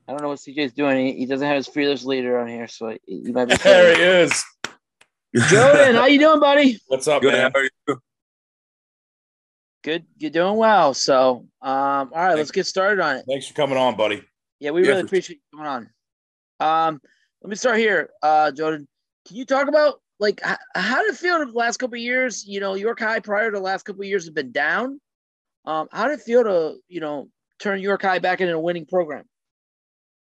[0.09, 1.07] I don't know what CJ's doing.
[1.07, 3.57] He, he doesn't have his fearless leader on here, so he, he might be.
[3.63, 4.43] there he is.
[5.37, 6.79] Joden, how you doing, buddy?
[6.87, 7.35] What's up, Good.
[7.35, 7.53] man?
[7.55, 8.01] How are you?
[9.85, 10.07] Good.
[10.17, 10.95] You're doing well.
[10.95, 13.25] So, um, all right, let's get started on it.
[13.29, 14.23] Thanks for coming on, buddy.
[14.61, 15.71] Yeah, we Yeah, really for appreciate you coming
[16.61, 16.89] on.
[16.89, 17.03] Um,
[17.43, 18.87] let me start here, uh, Joden.
[19.27, 22.47] Can you talk about like h- how did it feel the last couple of years?
[22.47, 25.01] You know, York High prior to the last couple of years have been down.
[25.67, 27.29] Um, how did it feel to you know
[27.61, 29.25] turn York High back into a winning program?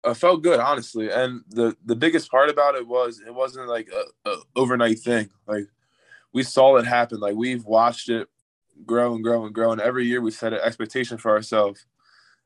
[0.04, 1.11] I felt good, honestly.
[1.11, 5.30] And the the biggest part about it was it wasn't like a, a overnight thing.
[5.46, 5.66] Like
[6.32, 7.20] we saw it happen.
[7.20, 8.28] Like we've watched it
[8.87, 9.72] grow and grow and grow.
[9.72, 11.87] And every year we set an expectation for ourselves,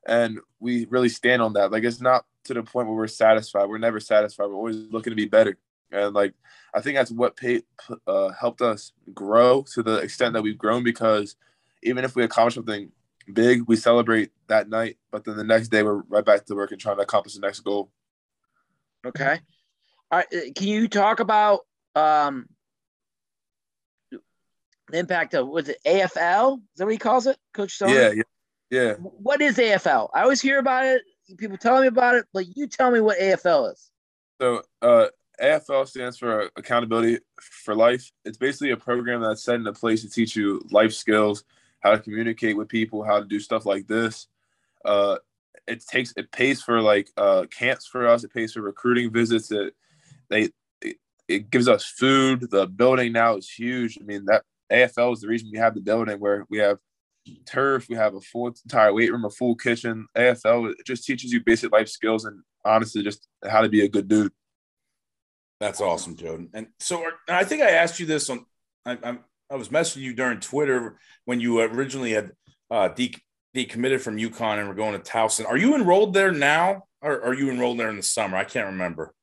[0.07, 1.71] and we really stand on that.
[1.71, 3.69] Like it's not to the point where we're satisfied.
[3.69, 4.47] We're never satisfied.
[4.47, 5.57] We're always looking to be better.
[5.91, 6.33] And like
[6.73, 7.63] I think that's what paid,
[8.07, 11.35] uh, helped us grow to the extent that we've grown because
[11.83, 12.91] even if we accomplish something
[13.31, 16.71] big, we celebrate that night, but then the next day we're right back to work
[16.71, 17.91] and trying to accomplish the next goal.
[19.05, 19.39] Okay.
[20.11, 20.27] All right.
[20.33, 21.61] uh, Can you talk about
[21.95, 22.47] um,
[24.11, 26.57] the impact of was it AFL?
[26.57, 27.89] Is that what he calls it, Coach Stone?
[27.89, 28.23] Yeah, yeah,
[28.69, 28.93] yeah.
[28.93, 30.09] What is AFL?
[30.13, 31.01] I always hear about it.
[31.37, 33.89] People tell me about it, but you tell me what AFL is.
[34.39, 35.07] So uh,
[35.41, 38.11] AFL stands for Accountability for Life.
[38.25, 41.43] It's basically a program that's set into place to teach you life skills,
[41.83, 44.27] how to communicate with people, how to do stuff like this.
[44.85, 45.17] Uh,
[45.67, 48.23] it takes it pays for like uh, camps for us.
[48.23, 49.51] It pays for recruiting visits.
[49.51, 49.73] It
[50.29, 50.49] they
[50.81, 52.49] it, it gives us food.
[52.49, 53.97] The building now is huge.
[54.01, 56.79] I mean that AFL is the reason we have the building where we have
[57.45, 60.07] turf, we have a full entire weight room, a full kitchen.
[60.17, 63.89] AFL it just teaches you basic life skills and honestly just how to be a
[63.89, 64.31] good dude.
[65.59, 66.49] That's awesome, Joden.
[66.53, 68.45] And so are- and I think I asked you this on.
[68.85, 69.17] I, I,
[69.53, 72.31] I was messaging you during Twitter when you originally had
[72.71, 73.15] uh, de-
[73.55, 75.45] decommitted from UConn and were going to Towson.
[75.45, 78.35] Are you enrolled there now, or are you enrolled there in the summer?
[78.35, 79.13] I can't remember.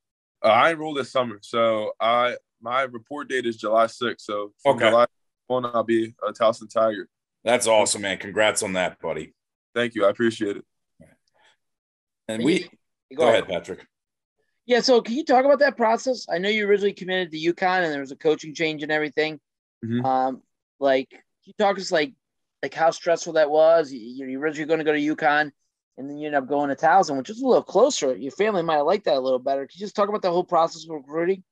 [0.44, 4.20] Uh, I enrolled this summer, so I my report date is July 6th.
[4.20, 4.90] So from Okay.
[4.90, 5.06] July
[5.48, 7.08] one, I'll be a Towson Tiger.
[7.42, 8.18] That's awesome, man.
[8.18, 9.34] Congrats on that, buddy.
[9.74, 10.64] Thank you, I appreciate it.
[12.28, 12.68] And we
[13.16, 13.84] Go, go ahead, Patrick.
[14.64, 14.80] Yeah.
[14.80, 16.26] So can you talk about that process?
[16.32, 19.40] I know you originally committed to UConn and there was a coaching change and everything.
[19.84, 20.04] Mhm.
[20.04, 20.42] Um,
[20.78, 22.12] like, can you talk us like,
[22.62, 23.92] like how stressful that was?
[23.92, 25.50] You, you're originally going to go to UConn
[25.96, 28.16] and then you end up going to Towson, which is a little closer.
[28.16, 29.66] Your family might have liked that a little better.
[29.66, 31.42] Can you just talk about the whole process of recruiting?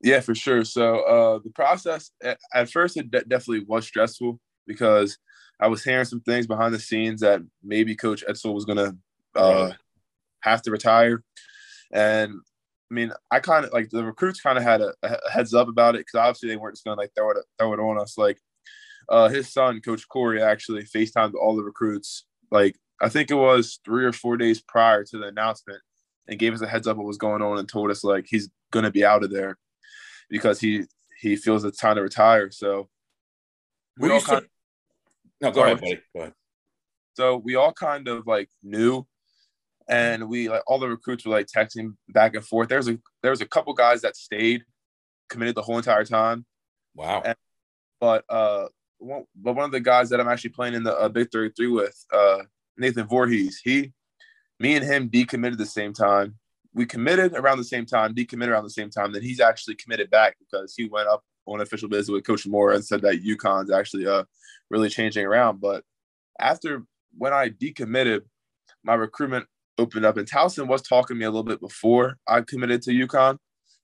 [0.00, 0.64] Yeah, for sure.
[0.64, 5.18] So uh, the process at, at first it de- definitely was stressful because
[5.58, 8.96] I was hearing some things behind the scenes that maybe Coach Edsall was gonna
[9.34, 9.72] uh,
[10.40, 11.22] have to retire,
[11.92, 12.34] and
[12.90, 15.68] I mean I kind of like the recruits kind of had a, a heads up
[15.68, 18.16] about it because obviously they weren't just gonna like throw it throw it on us
[18.18, 18.38] like
[19.08, 22.24] uh, his son, Coach Corey, actually FaceTimed all the recruits.
[22.50, 25.80] Like I think it was three or four days prior to the announcement,
[26.28, 28.48] and gave us a heads up what was going on and told us like he's
[28.70, 29.58] gonna be out of there
[30.30, 30.84] because he
[31.20, 32.50] he feels it's time to retire.
[32.50, 32.88] So
[33.98, 34.48] we all kind of,
[35.40, 36.00] no go ahead, buddy.
[36.14, 36.34] Go ahead.
[37.14, 39.06] So we all kind of like knew,
[39.88, 42.68] and we like all the recruits were like texting back and forth.
[42.68, 44.64] There's a there's a couple guys that stayed,
[45.28, 46.46] committed the whole entire time.
[46.94, 47.22] Wow.
[47.24, 47.36] And,
[48.00, 48.68] but uh,
[48.98, 51.68] one, but one of the guys that I'm actually playing in the uh, Big 33
[51.68, 52.40] with, uh,
[52.76, 53.92] Nathan Voorhees, he,
[54.58, 56.36] me and him decommitted the same time.
[56.72, 59.12] We committed around the same time, decommitted around the same time.
[59.12, 62.74] Then he's actually committed back because he went up on official visit with Coach Mora
[62.74, 64.24] and said that UConn's actually uh
[64.70, 65.60] really changing around.
[65.60, 65.84] But
[66.40, 66.82] after
[67.16, 68.22] when I decommitted,
[68.82, 69.46] my recruitment
[69.78, 72.90] opened up, and Towson was talking to me a little bit before I committed to
[72.90, 73.38] UConn,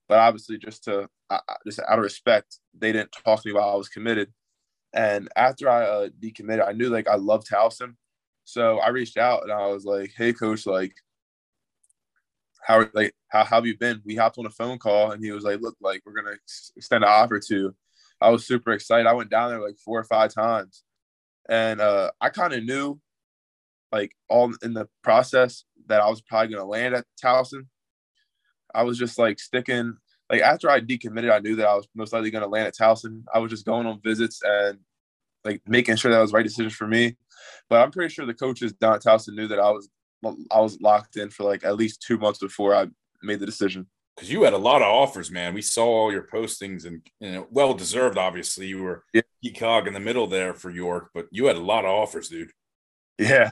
[0.07, 1.07] but obviously just to
[1.65, 4.31] just out of respect, they didn't talk to me while I was committed.
[4.93, 7.95] And after I uh, decommitted, I knew like I loved Towson,
[8.43, 10.93] so I reached out and I was like, "Hey, coach, like."
[12.63, 14.03] How like how, how have you been?
[14.05, 16.37] We hopped on a phone call and he was like, "Look, like we're gonna
[16.75, 17.75] extend an offer to."
[18.21, 19.07] I was super excited.
[19.07, 20.83] I went down there like four or five times,
[21.49, 22.99] and uh, I kind of knew
[23.91, 27.67] like all in the process that I was probably going to land at Towson.
[28.73, 29.95] I was just like sticking,
[30.29, 32.75] like after I decommitted, I knew that I was most likely going to land at
[32.75, 33.23] Towson.
[33.33, 34.79] I was just going on visits and
[35.43, 37.17] like making sure that was the right decision for me.
[37.69, 39.89] But I'm pretty sure the coaches down at Towson knew that I was
[40.51, 42.87] I was locked in for like at least two months before I
[43.23, 43.87] made the decision.
[44.15, 45.53] Because you had a lot of offers, man.
[45.53, 48.17] We saw all your postings and you know, well deserved.
[48.17, 49.21] Obviously, you were yeah.
[49.57, 52.51] cog in the middle there for York, but you had a lot of offers, dude.
[53.17, 53.51] Yeah,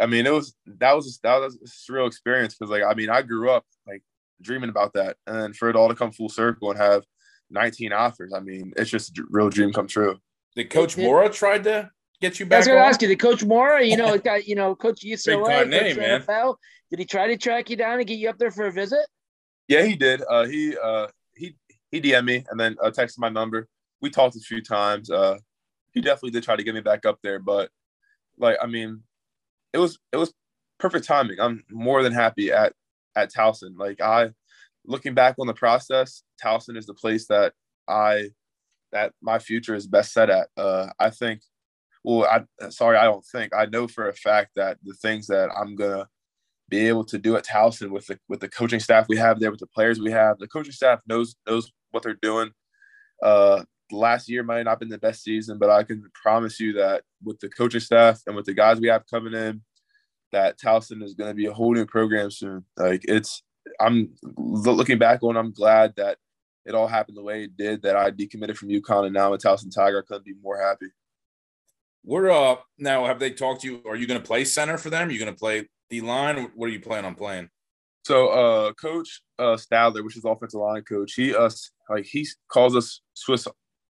[0.00, 3.10] I mean, it was that was that was a surreal experience because like I mean,
[3.10, 4.02] I grew up like
[4.40, 7.04] dreaming about that, and then for it all to come full circle and have
[7.50, 10.18] 19 offers, I mean, it's just a real dream come true.
[10.56, 12.56] Did Coach Mora tried to get you back?
[12.56, 13.08] I was going to ask you.
[13.08, 16.22] Did Coach Mora, you know, got you know, Coach UCLA, name, man.
[16.22, 16.56] NFL,
[16.90, 19.06] did he try to track you down and get you up there for a visit?
[19.68, 20.22] Yeah, he did.
[20.28, 21.56] Uh, he uh, he
[21.90, 23.68] he DM'd me and then uh, texted my number.
[24.00, 25.10] We talked a few times.
[25.10, 25.38] Uh,
[25.92, 27.70] he definitely did try to get me back up there, but
[28.38, 29.02] like, I mean,
[29.72, 30.32] it was it was
[30.78, 31.40] perfect timing.
[31.40, 32.72] I'm more than happy at
[33.16, 33.76] at Towson.
[33.76, 34.30] Like I
[34.86, 37.52] looking back on the process, Towson is the place that
[37.88, 38.30] I
[38.92, 40.48] that my future is best set at.
[40.56, 41.42] Uh, I think.
[42.02, 43.54] Well, I sorry, I don't think.
[43.54, 46.08] I know for a fact that the things that I'm gonna
[46.68, 49.50] be able to do at Towson with the with the coaching staff we have there,
[49.50, 52.50] with the players we have, the coaching staff knows knows what they're doing.
[53.22, 56.74] Uh, last year might not have been the best season, but I can promise you
[56.74, 59.62] that with the coaching staff and with the guys we have coming in,
[60.32, 62.64] that Towson is going to be a whole new program soon.
[62.76, 63.42] Like it's,
[63.80, 66.18] I'm looking back on, I'm glad that
[66.64, 67.82] it all happened the way it did.
[67.82, 69.98] That I decommitted from UConn and now a Towson Tiger.
[69.98, 70.86] I couldn't be more happy.
[72.04, 73.04] We're uh now.
[73.06, 73.82] Have they talked to you?
[73.86, 75.08] Are you going to play center for them?
[75.08, 76.50] Are you going to play the line?
[76.54, 77.50] What are you planning on playing?
[78.04, 82.74] So, uh, Coach uh, Stadler, which is offensive line coach, he us like he calls
[82.74, 83.46] us Swiss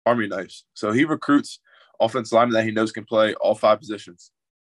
[0.07, 0.64] Army knives.
[0.75, 1.61] So he recruits
[2.01, 4.31] offensive linemen that he knows can play all five positions.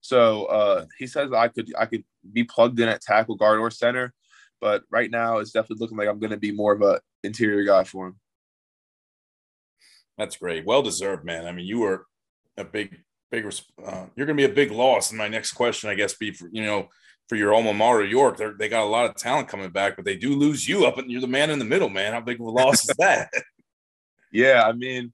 [0.01, 3.71] So uh, he says I could I could be plugged in at tackle, guard, or
[3.71, 4.15] center,
[4.61, 7.65] but right now it's definitely looking like I'm going to be more of a interior
[7.65, 8.17] guy for him.
[10.17, 10.65] That's great.
[10.65, 11.47] Well deserved, man.
[11.47, 12.07] I mean, you were
[12.57, 13.45] a big, big.
[13.45, 15.11] Uh, you're going to be a big loss.
[15.11, 16.89] And my next question, I guess, be for you know
[17.29, 18.37] for your alma mater, York.
[18.37, 20.99] They're, they got a lot of talent coming back, but they do lose you up,
[20.99, 22.13] and you're the man in the middle, man.
[22.13, 23.31] How big of a loss is that?
[24.33, 25.13] yeah, I mean,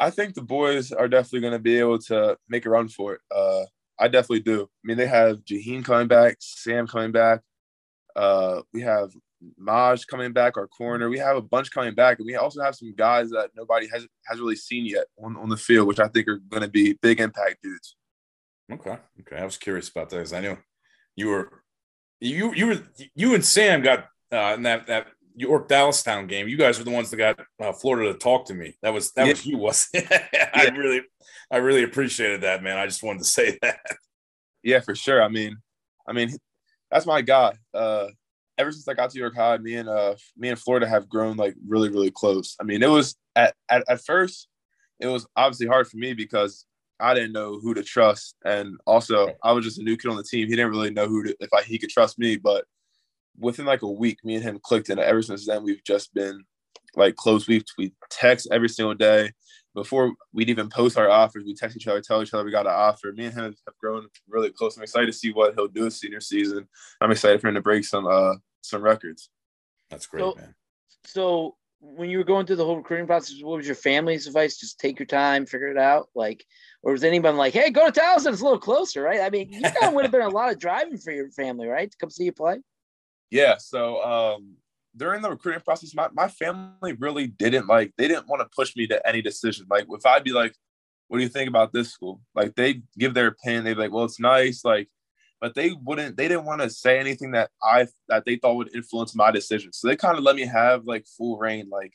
[0.00, 3.14] I think the boys are definitely going to be able to make a run for
[3.14, 3.20] it.
[3.30, 3.64] Uh,
[3.98, 4.62] I definitely do.
[4.62, 7.40] I mean, they have Jaheim coming back, Sam coming back.
[8.16, 9.12] Uh, we have
[9.58, 11.10] Maj coming back, our corner.
[11.10, 14.06] We have a bunch coming back, and we also have some guys that nobody has
[14.26, 16.94] has really seen yet on, on the field, which I think are going to be
[16.94, 17.96] big impact dudes.
[18.72, 19.36] Okay, okay.
[19.36, 20.32] I was curious about those.
[20.32, 20.56] I knew
[21.14, 21.62] you were
[22.20, 22.78] you you were
[23.14, 26.90] you and Sam got uh, in that that York Dallastown game, you guys were the
[26.90, 28.74] ones that got uh, Florida to talk to me.
[28.82, 29.32] That was that yeah.
[29.32, 30.70] was you, was I yeah.
[30.70, 31.02] really,
[31.50, 32.78] I really appreciated that, man.
[32.78, 33.80] I just wanted to say that.
[34.62, 35.22] Yeah, for sure.
[35.22, 35.56] I mean,
[36.06, 36.30] I mean,
[36.90, 37.54] that's my guy.
[37.72, 38.08] Uh,
[38.58, 41.36] ever since I got to York High, me and uh, me and Florida have grown
[41.36, 42.56] like really, really close.
[42.60, 44.48] I mean, it was at at, at first,
[44.98, 46.66] it was obviously hard for me because
[47.00, 50.16] I didn't know who to trust, and also I was just a new kid on
[50.16, 50.48] the team.
[50.48, 52.64] He didn't really know who to, if I, he could trust me, but
[53.38, 56.44] within like a week, me and him clicked, and ever since then, we've just been
[56.96, 57.46] like close.
[57.46, 59.32] We we text every single day.
[59.72, 62.66] Before we'd even post our offers, we text each other, tell each other we got
[62.66, 63.12] an offer.
[63.12, 64.76] Me and him have grown really close.
[64.76, 66.66] I'm excited to see what he'll do this senior season.
[67.00, 69.30] I'm excited for him to break some uh some records.
[69.88, 70.54] That's great, so, man.
[71.04, 74.58] So when you were going through the whole recruiting process, what was your family's advice?
[74.58, 76.08] Just take your time, figure it out.
[76.14, 76.44] Like,
[76.82, 79.52] or was anyone like, "Hey, go to Towson, it's a little closer, right?" I mean,
[79.52, 81.96] you kind of would have been a lot of driving for your family, right, to
[81.98, 82.58] come see you play.
[83.30, 83.56] Yeah.
[83.58, 84.56] So um,
[84.96, 87.92] during the recruiting process, my, my family really didn't like.
[87.96, 89.66] They didn't want to push me to any decision.
[89.70, 90.54] Like, if I'd be like,
[91.08, 93.64] "What do you think about this school?" Like, they give their opinion.
[93.64, 94.88] They'd be like, "Well, it's nice." Like,
[95.40, 98.74] but they wouldn't they didn't want to say anything that i that they thought would
[98.74, 101.94] influence my decision so they kind of let me have like full reign like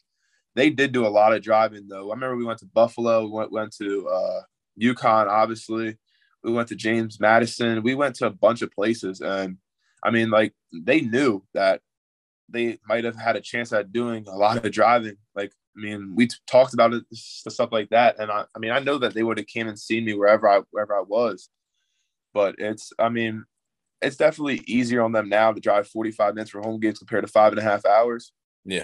[0.56, 3.32] they did do a lot of driving though i remember we went to buffalo we
[3.32, 4.42] went, went to uh
[4.82, 5.98] UConn obviously
[6.44, 9.58] we went to james madison we went to a bunch of places and
[10.06, 11.82] i mean like they knew that
[12.48, 16.14] they might have had a chance at doing a lot of driving like i mean
[16.16, 19.14] we t- talked about it stuff like that and I, I mean i know that
[19.14, 21.50] they would have came and seen me wherever i wherever i was
[22.36, 23.46] but it's I mean
[24.02, 27.32] it's definitely easier on them now to drive 45 minutes for home games compared to
[27.32, 28.34] five and a half hours.
[28.66, 28.84] Yeah.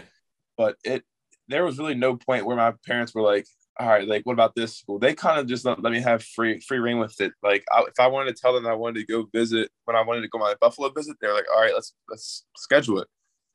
[0.57, 1.03] But it
[1.47, 3.45] there was really no point where my parents were like,
[3.81, 4.99] all right, like what about this school?
[4.99, 7.33] They kind of just let, let me have free free reign with it.
[7.41, 10.01] Like I, if I wanted to tell them I wanted to go visit when I
[10.01, 13.07] wanted to go my Buffalo visit, they're like, all right, let's let's schedule it.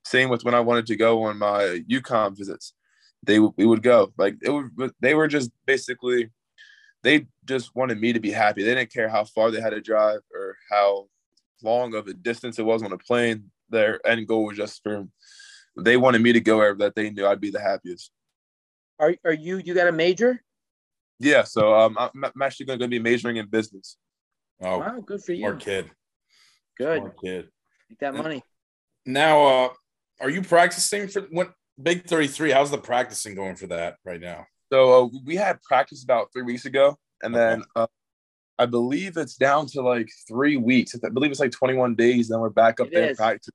[0.04, 2.74] Same with when I wanted to go on my UConn visits,
[3.22, 4.12] they we would go.
[4.18, 6.30] Like it would they were just basically
[7.04, 8.64] they just wanted me to be happy.
[8.64, 11.06] They didn't care how far they had to drive or how
[11.62, 13.50] long of a distance it was on a plane.
[13.70, 15.06] Their end goal was just for
[15.76, 18.10] they wanted me to go wherever that they knew I'd be the happiest.
[18.98, 20.42] Are are you you got a major?
[21.18, 23.96] Yeah, so um, I'm, I'm actually going to be majoring in business.
[24.60, 25.40] Oh, wow, good for you.
[25.40, 25.90] Smart kid.
[26.76, 26.98] Good.
[26.98, 27.48] Smart kid.
[27.88, 28.42] Make that money.
[29.06, 29.68] Now, uh,
[30.20, 32.50] are you practicing for what Big 33?
[32.50, 34.46] How's the practicing going for that right now?
[34.70, 37.86] So uh, we had practice about three weeks ago, and then uh,
[38.58, 40.94] I believe it's down to like three weeks.
[41.02, 42.28] I believe it's like 21 days.
[42.28, 43.16] Then we're back up It there is.
[43.16, 43.52] practice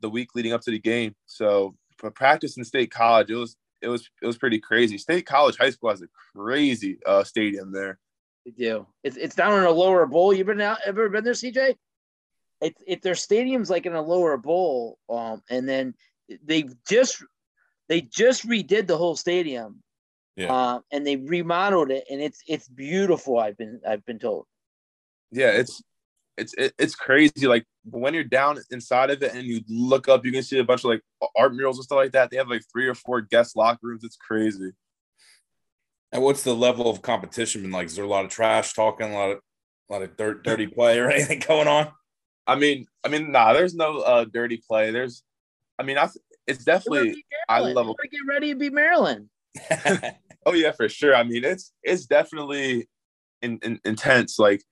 [0.00, 1.14] the week leading up to the game.
[1.26, 4.98] So for practice in state college, it was it was it was pretty crazy.
[4.98, 7.98] State college high school has a crazy uh, stadium there.
[8.44, 8.86] They do.
[9.02, 10.32] It's it's down in a lower bowl.
[10.32, 11.76] You been out ever been there, CJ?
[12.60, 14.98] It's it their stadium's like in a lower bowl.
[15.08, 15.94] Um, and then
[16.44, 17.22] they just
[17.88, 19.82] they just redid the whole stadium.
[20.36, 20.48] Yeah.
[20.48, 23.38] Um, and they remodeled it, and it's it's beautiful.
[23.38, 24.46] I've been I've been told.
[25.30, 25.82] Yeah, it's
[26.36, 27.46] it's it, it's crazy.
[27.46, 30.64] Like when you're down inside of it and you look up, you can see a
[30.64, 31.02] bunch of like
[31.36, 32.30] art murals and stuff like that.
[32.30, 34.04] They have like three or four guest locker rooms.
[34.04, 34.72] It's crazy.
[36.12, 37.86] And what's the level of competition been like?
[37.86, 39.38] Is there a lot of trash talking, a lot of
[39.90, 41.88] a lot of dirt, dirty play, or anything going on?
[42.46, 44.90] I mean, I mean, nah, there's no uh, dirty play.
[44.90, 45.22] There's,
[45.78, 46.08] I mean, I,
[46.46, 47.74] it's definitely I love.
[47.74, 47.76] Maryland.
[47.76, 47.96] level.
[48.02, 49.28] They Get ready to beat Maryland.
[50.46, 51.14] Oh yeah, for sure.
[51.14, 52.88] I mean, it's it's definitely
[53.42, 54.38] in, in, intense.
[54.38, 54.62] Like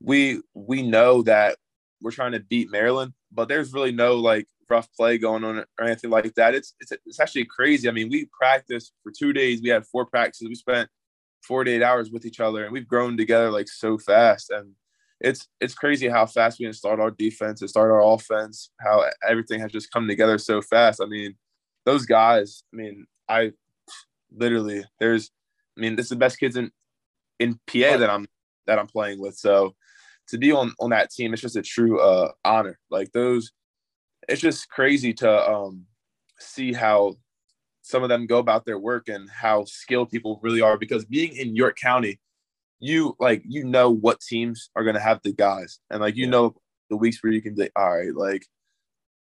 [0.00, 1.56] we we know that
[2.00, 5.84] we're trying to beat Maryland, but there's really no like rough play going on or
[5.84, 6.54] anything like that.
[6.54, 7.88] It's it's it's actually crazy.
[7.88, 9.60] I mean, we practiced for two days.
[9.62, 10.48] We had four practices.
[10.48, 10.88] We spent
[11.42, 14.50] 48 hours with each other, and we've grown together like so fast.
[14.50, 14.72] And
[15.20, 18.70] it's it's crazy how fast we can start our defense and start our offense.
[18.80, 21.00] How everything has just come together so fast.
[21.02, 21.34] I mean,
[21.84, 22.62] those guys.
[22.72, 23.52] I mean, I
[24.30, 25.30] literally there's
[25.76, 26.70] I mean, this is the best kids in
[27.38, 28.26] in PA that I'm
[28.66, 29.36] that I'm playing with.
[29.36, 29.74] So
[30.28, 32.78] to be on on that team, it's just a true uh honor.
[32.90, 33.52] Like those,
[34.28, 35.86] it's just crazy to um
[36.38, 37.16] see how
[37.82, 40.76] some of them go about their work and how skilled people really are.
[40.76, 42.20] Because being in York County,
[42.80, 46.30] you like you know what teams are gonna have the guys, and like you Yeah.
[46.30, 46.56] know
[46.90, 48.46] the weeks where you can be all right, like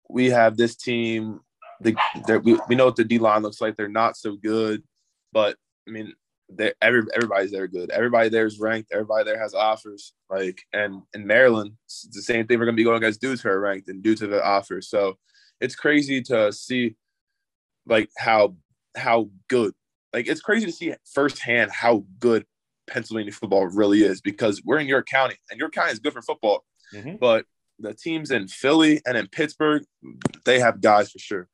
[0.10, 1.42] we have this team.
[1.82, 1.96] The,
[2.44, 3.78] we, we know what the D line looks like.
[3.78, 4.84] They're not so good,
[5.32, 5.56] but
[5.88, 6.14] I mean,
[6.52, 7.92] they every everybody's there good.
[7.92, 8.92] Everybody there is ranked.
[8.92, 10.14] Everybody there has offers.
[10.30, 12.60] Like and in Maryland, it's the same thing.
[12.60, 14.90] We're gonna be going against dudes who are ranked and due to the offers.
[14.90, 15.18] So
[15.62, 16.96] it's crazy to see
[17.86, 18.56] like how
[18.96, 19.74] how good.
[20.14, 22.46] Like it's crazy to see firsthand how good
[22.88, 26.24] Pennsylvania football really is because we're in York County and York County is good for
[26.24, 27.20] football, Mhm.
[27.20, 27.46] but
[27.78, 29.84] the teams in Philly and in Pittsburgh,
[30.46, 31.48] they have guys for sure.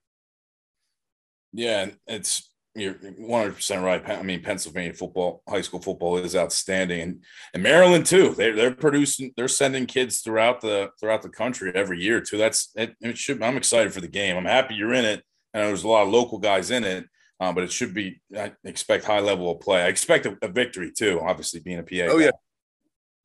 [1.52, 4.08] Yeah, it's you're 100 percent right.
[4.10, 7.24] I mean, Pennsylvania football, high school football is outstanding, and
[7.54, 8.34] and Maryland too.
[8.36, 12.38] They're they're producing, they're sending kids throughout the throughout the country every year too.
[12.38, 12.96] That's it.
[13.02, 13.42] it should.
[13.42, 14.36] I'm excited for the game.
[14.38, 15.24] I'm happy you're in it,
[15.54, 17.06] and there's a lot of local guys in it.
[17.40, 18.22] Um, but it should be.
[18.38, 19.82] I expect high level of play.
[19.82, 21.22] I expect a, a victory too.
[21.22, 22.12] Obviously, being a PA.
[22.14, 22.26] Oh guy.
[22.26, 22.32] yeah,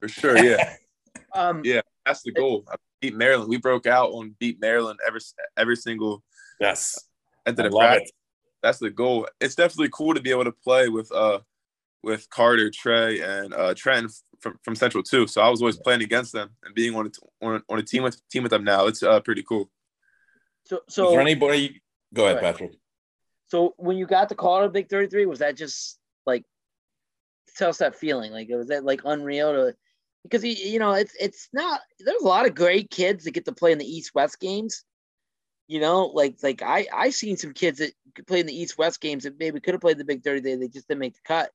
[0.01, 0.39] for sure.
[0.39, 0.75] Yeah.
[1.33, 1.81] Um, Yeah.
[2.05, 2.65] That's the goal.
[3.01, 3.49] Beat Maryland.
[3.49, 5.21] We broke out on beat Maryland every
[5.57, 6.25] every single
[6.61, 6.99] Yes.
[7.47, 8.09] end of I the love practice.
[8.09, 8.15] it.
[8.63, 9.27] That's the goal.
[9.41, 11.41] It's definitely cool to be able to play with uh
[12.03, 15.27] with Carter, Trey, and uh Trent from, from Central too.
[15.27, 17.83] So I was always playing against them and being on a t- on, on a
[17.83, 18.87] team with team with them now.
[18.87, 19.71] It's uh pretty cool.
[20.65, 21.83] so Is so there anybody?
[22.13, 22.45] Go ahead, Right.
[22.45, 22.73] Patrick.
[23.49, 26.45] So when you got the call to Big 33, was that just like
[27.57, 28.33] tell us that feeling?
[28.33, 29.75] Like was that like unreal to
[30.23, 33.45] because he, you know, it's it's not there's a lot of great kids that get
[33.47, 34.85] to play in the East West games.
[35.71, 38.77] You know, like like I I seen some kids that could play in the East
[38.77, 41.15] West games that maybe could have played the Big 30 day, they just didn't make
[41.15, 41.53] the cut.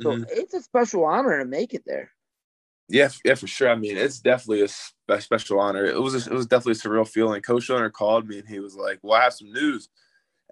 [0.00, 0.22] So mm-hmm.
[0.30, 2.10] it's a special honor to make it there.
[2.88, 3.68] Yeah, yeah, for sure.
[3.68, 5.84] I mean, it's definitely a special honor.
[5.84, 7.42] It was a, it was definitely a surreal feeling.
[7.42, 9.90] Coach Owner called me and he was like, "Well, I have some news."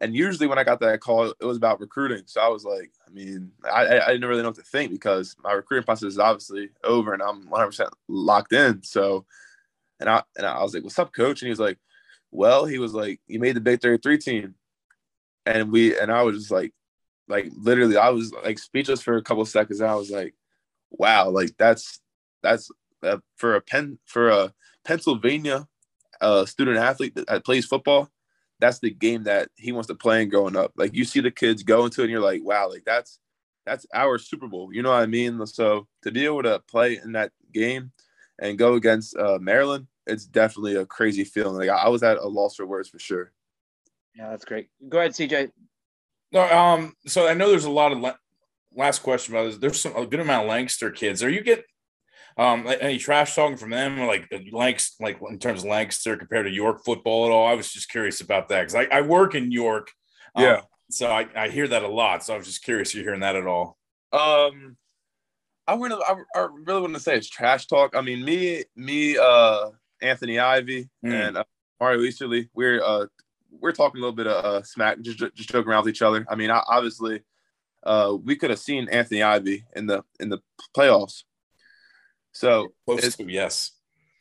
[0.03, 2.25] And usually when I got that call, it was about recruiting.
[2.27, 5.35] So I was like, I mean, I, I didn't really know what to think because
[5.43, 8.83] my recruiting process is obviously over and I'm 100% locked in.
[8.83, 9.25] So,
[9.99, 11.79] and I and I was like, "What's up, coach?" And he was like,
[12.31, 14.55] "Well, he was like, you made the Big 33 team,"
[15.47, 16.73] and we and I was just like,
[17.29, 19.81] like literally, I was like speechless for a couple seconds.
[19.81, 20.35] And I was like,
[20.91, 22.01] "Wow, like that's
[22.43, 22.71] that's
[23.03, 24.55] uh, for a pen for a
[24.85, 25.69] Pennsylvania
[26.21, 28.11] uh, student athlete that plays football."
[28.61, 30.73] that's the game that he wants to play in growing up.
[30.77, 33.19] Like you see the kids go into it and you're like, wow, like that's
[33.65, 34.73] that's our Super Bowl.
[34.73, 35.45] You know what I mean?
[35.47, 37.93] So to be able to play in that game
[38.39, 41.57] and go against uh, Maryland, it's definitely a crazy feeling.
[41.57, 43.33] Like I was at a loss for words for sure.
[44.15, 44.69] Yeah, that's great.
[44.89, 45.51] Go ahead, CJ.
[46.33, 48.15] No, um, so I know there's a lot of
[48.75, 49.59] last question about this.
[49.59, 51.23] There's some a good amount of Lancaster kids.
[51.23, 51.65] Are you get
[52.37, 54.39] um, any trash talking from them, like uh,
[55.01, 57.47] like in terms of Lancaster compared to York football at all?
[57.47, 59.91] I was just curious about that because I, I, work in York.
[60.35, 60.61] Um, yeah.
[60.91, 62.25] So I, I hear that a lot.
[62.25, 63.77] So I was just curious you're hearing that at all.
[64.13, 64.77] Um,
[65.67, 66.01] I wouldn't.
[66.07, 67.95] I, I really wouldn't say it's trash talk.
[67.95, 69.71] I mean, me, me, uh,
[70.03, 71.13] Anthony Ivy mm.
[71.13, 71.45] and uh,
[71.81, 73.07] Mario Easterly, we're uh,
[73.51, 76.27] we're talking a little bit of uh, smack, just just joking around with each other.
[76.29, 77.23] I mean, obviously,
[77.85, 80.39] uh, we could have seen Anthony Ivy in the in the
[80.77, 81.23] playoffs
[82.39, 83.73] so close to yes.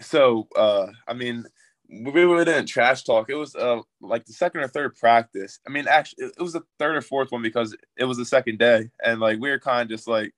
[0.02, 1.46] So uh, I mean,
[1.88, 3.30] we really didn't trash talk.
[3.30, 5.60] It was uh like the second or third practice.
[5.68, 8.58] I mean, actually, it was the third or fourth one because it was the second
[8.58, 10.34] day, and like we were kind of just like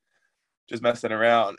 [0.68, 1.58] just messing around,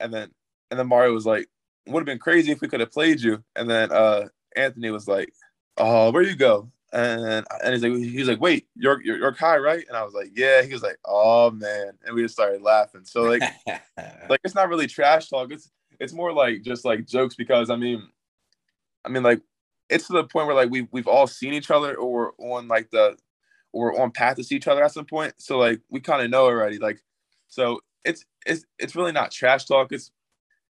[0.00, 0.30] and then
[0.70, 1.48] and then Mario was like,
[1.86, 5.08] "Would have been crazy if we could have played you." And then uh Anthony was
[5.08, 5.32] like,
[5.76, 9.58] "Oh, where you go?" And and he's like, he's like, "Wait, you're you're, you're Kai,
[9.58, 12.62] right?" And I was like, "Yeah." He was like, "Oh man," and we just started
[12.62, 13.02] laughing.
[13.04, 13.42] So like,
[14.28, 15.50] like it's not really trash talk.
[15.50, 15.70] It's
[16.00, 18.08] it's more like just like jokes because I mean,
[19.04, 19.40] I mean like
[19.88, 22.90] it's to the point where like we we've all seen each other or on like
[22.90, 23.16] the
[23.72, 25.34] or on path to see each other at some point.
[25.38, 26.78] So like we kind of know already.
[26.78, 27.00] Like
[27.48, 29.92] so it's it's it's really not trash talk.
[29.92, 30.10] It's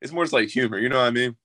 [0.00, 0.78] it's more just like humor.
[0.78, 1.36] You know what I mean?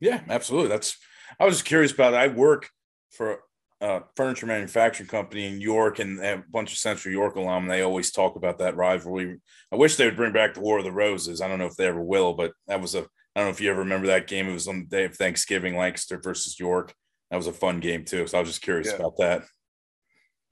[0.00, 0.68] Yeah, absolutely.
[0.68, 0.96] That's
[1.38, 2.16] I was just curious about it.
[2.16, 2.68] I work
[3.10, 3.40] for
[3.80, 7.66] a furniture manufacturing company in York and a bunch of Central York alum.
[7.66, 9.40] They always talk about that rivalry.
[9.72, 11.40] I wish they would bring back the War of the Roses.
[11.40, 13.60] I don't know if they ever will, but that was a I don't know if
[13.60, 14.48] you ever remember that game.
[14.48, 16.92] It was on the day of Thanksgiving, Lancaster versus York.
[17.30, 18.26] That was a fun game too.
[18.26, 18.96] So I was just curious yeah.
[18.96, 19.44] about that.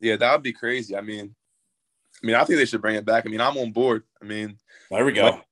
[0.00, 0.96] Yeah, that would be crazy.
[0.96, 1.34] I mean,
[2.22, 3.24] I mean, I think they should bring it back.
[3.26, 4.04] I mean, I'm on board.
[4.22, 4.56] I mean,
[4.90, 5.24] there we go.
[5.24, 5.44] Like,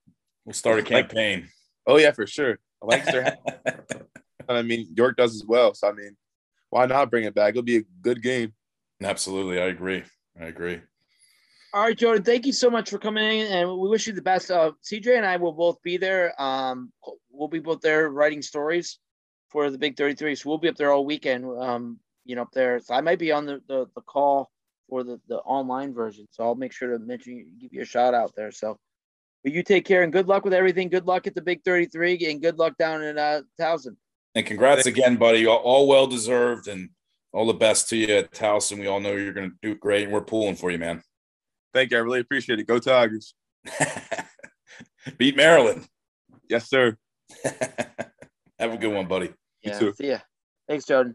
[0.45, 1.41] we'll start a campaign.
[1.41, 1.51] Like,
[1.87, 2.59] oh yeah, for sure.
[2.83, 3.37] Lancaster.
[4.49, 5.75] I mean, York does as well.
[5.75, 6.17] So I mean,
[6.71, 7.51] why not bring it back?
[7.51, 8.53] It'll be a good game.
[9.03, 10.05] Absolutely, I agree.
[10.41, 10.81] I agree.
[11.75, 12.25] All right, Joden.
[12.25, 14.51] Thank you so much for coming in, and we wish you the best.
[14.51, 16.41] Uh, CJ and I will both be there.
[16.41, 16.93] Um,
[17.31, 18.99] we'll be both there writing stories
[19.51, 20.35] for the Big Thirty Three.
[20.35, 21.45] So we'll be up there all weekend.
[21.45, 22.81] Um, you know, up there.
[22.81, 24.51] So I might be on the the, the call
[24.89, 26.27] for the the online version.
[26.31, 28.53] So I'll make sure to mention give you a shout out there.
[28.53, 28.79] So,
[29.47, 30.89] but you take care and good luck with everything.
[30.89, 33.95] Good luck at the Big Thirty Three, and good luck down in uh, Towson.
[34.35, 35.47] And congrats again, buddy.
[35.47, 36.91] All, all well deserved and
[37.33, 38.81] all the best to you at Towson.
[38.81, 41.01] We all know you're going to do great, and we're pulling for you, man.
[41.73, 41.97] Thank you.
[41.97, 42.67] I really appreciate it.
[42.67, 43.35] Go Tigers.
[45.17, 45.87] Beat Maryland.
[46.51, 46.97] Yes, sir.
[48.59, 49.33] Have a good one, buddy.
[49.63, 49.95] Yeah, you too.
[49.95, 50.19] See ya.
[50.69, 51.15] Thanks, Joden.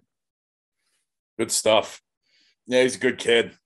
[1.37, 2.01] Good stuff.
[2.65, 3.57] Yeah, he's a good kid.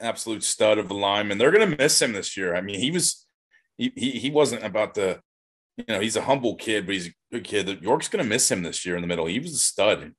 [0.00, 1.38] Absolute stud of a lineman.
[1.38, 2.54] They're going to miss him this year.
[2.54, 3.24] I mean, he was
[3.78, 5.20] he, he he wasn't about the
[5.78, 7.82] you know, he's a humble kid, but he's a good kid.
[7.82, 9.26] York's going to miss him this year in the middle.
[9.26, 10.12] He was a stud.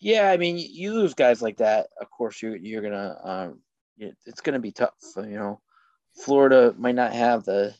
[0.00, 1.88] Yeah, I mean, you lose guys like that.
[2.00, 3.16] Of course, you you're gonna.
[3.22, 3.60] Um,
[4.26, 4.94] it's gonna be tough.
[5.16, 5.60] You know,
[6.24, 7.72] Florida might not have the,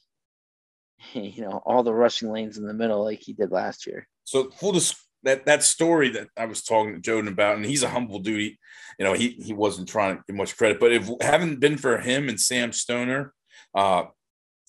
[1.14, 4.06] you know, all the rushing lanes in the middle like he did last year.
[4.22, 4.94] So full dis-
[5.24, 8.56] that that story that I was talking to Joden about, and he's a humble dude.
[9.00, 11.98] You know, he he wasn't trying to get much credit, but if haven't been for
[11.98, 13.34] him and Sam Stoner,
[13.74, 14.04] uh,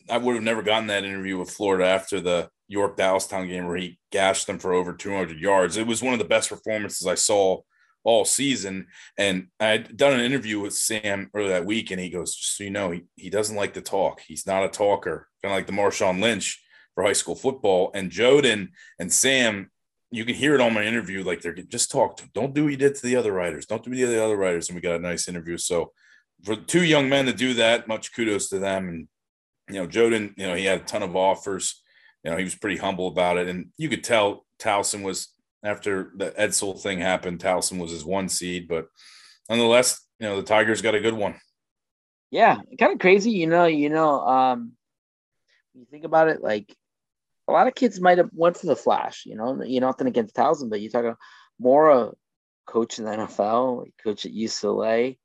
[0.09, 3.77] I would have never gotten that interview with Florida after the York Dallastown game where
[3.77, 5.77] he gashed them for over 200 yards.
[5.77, 7.61] It was one of the best performances I saw
[8.03, 8.87] all season.
[9.17, 12.63] And I'd done an interview with Sam earlier that week, and he goes, just so
[12.63, 14.21] you know, he, he doesn't like to talk.
[14.21, 16.61] He's not a talker, kind of like the Marshawn Lynch
[16.95, 17.91] for high school football.
[17.93, 19.69] And Joden and Sam
[20.13, 21.23] you can hear it on my interview.
[21.23, 22.29] Like they're just talk to, him.
[22.35, 23.65] don't do what you did to the other writers.
[23.65, 24.69] Don't do what the other writers.
[24.69, 25.57] And we got a nice interview.
[25.57, 25.91] So
[26.43, 28.89] for two young men to do that, much kudos to them.
[28.89, 29.07] And
[29.69, 30.37] you know, Joe didn't.
[30.37, 31.81] You know, he had a ton of offers.
[32.23, 35.29] You know, he was pretty humble about it, and you could tell Towson was
[35.63, 37.39] after the Edsall thing happened.
[37.39, 38.87] Towson was his one seed, but
[39.49, 41.35] nonetheless, you know, the Tigers got a good one.
[42.31, 43.65] Yeah, kind of crazy, you know.
[43.65, 44.73] You know, um,
[45.73, 46.75] you think about it, like
[47.47, 49.25] a lot of kids might have went for the flash.
[49.25, 51.17] You know, you know nothing against Towson, but you talk about
[51.59, 52.11] more Mora,
[52.65, 55.17] coach in the NFL, coach at UCLA.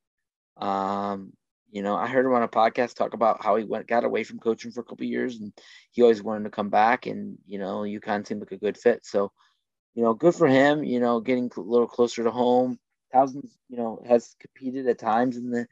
[0.57, 1.33] Um,
[1.71, 4.25] you know, I heard him on a podcast talk about how he went got away
[4.25, 5.53] from coaching for a couple years, and
[5.91, 7.07] he always wanted to come back.
[7.07, 9.05] And you know, UConn seemed like a good fit.
[9.05, 9.33] So,
[9.95, 10.83] you know, good for him.
[10.83, 12.79] You know, getting a little closer to home.
[13.13, 15.67] Towson's, you know, has competed at times in the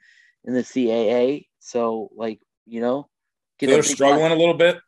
[0.44, 1.46] in the CAA.
[1.60, 3.08] So, like, you know,
[3.58, 4.78] they're struggling a little bit.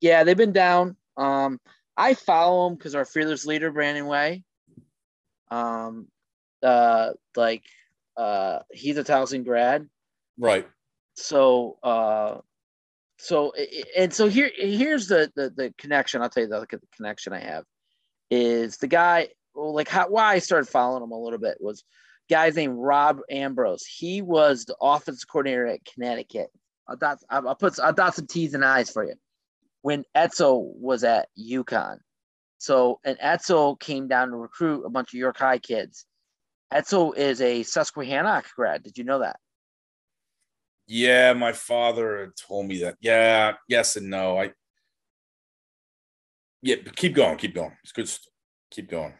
[0.00, 0.96] Yeah, they've been down.
[1.16, 1.60] Um,
[1.96, 4.44] I follow them because our fearless leader, Brandon Way.
[5.50, 6.08] Um,
[6.62, 7.64] uh, like,
[8.16, 9.88] uh, he's a Towson grad
[10.38, 10.68] Right.
[11.14, 12.38] So, uh,
[13.18, 13.52] so
[13.96, 16.22] and so here here's the, the the connection.
[16.22, 17.64] I'll tell you the, the connection I have
[18.30, 19.28] is the guy.
[19.54, 21.82] Like how why I started following him a little bit was
[22.30, 23.84] guy's named Rob Ambrose.
[23.84, 26.50] He was the offensive coordinator at Connecticut.
[26.88, 29.14] I'll dot, I'll put I'll dot some T's and I's for you.
[29.82, 31.98] When Edsall was at UConn.
[32.58, 36.06] So and Edsall came down to recruit a bunch of York High kids.
[36.72, 38.84] Edsall is a Susquehannock grad.
[38.84, 39.40] Did you know that?
[40.88, 42.96] Yeah, my father told me that.
[43.00, 44.38] Yeah, yes and no.
[44.38, 44.52] I
[46.62, 47.76] yeah, but keep going, keep going.
[47.84, 48.10] It's good.
[48.70, 49.14] Keep going.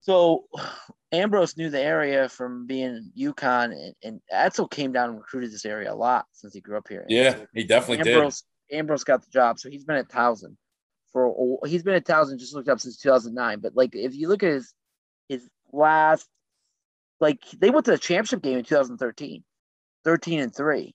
[0.00, 0.44] So
[1.12, 5.64] Ambrose knew the area from being UConn, and, and Edsall came down and recruited this
[5.64, 7.04] area a lot since he grew up here.
[7.08, 8.78] Yeah, so he definitely Ambrose, did.
[8.78, 10.56] Ambrose got the job, so he's been at Towson
[11.12, 13.60] for he's been at Towson just looked up since 2009.
[13.60, 14.74] But like, if you look at his
[15.28, 16.26] his last,
[17.20, 19.44] like they went to the championship game in 2013,
[20.04, 20.94] 13 and three.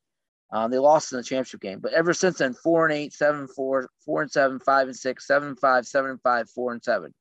[0.56, 3.46] Um, they lost in the championship game, but ever since then, four and eight, seven,
[3.46, 6.82] four, four and seven, five and six, seven and five, seven and five, four and
[6.82, 7.14] seven.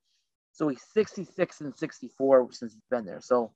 [0.52, 3.20] So he's 66 and 64 since he's been there.
[3.20, 3.50] So,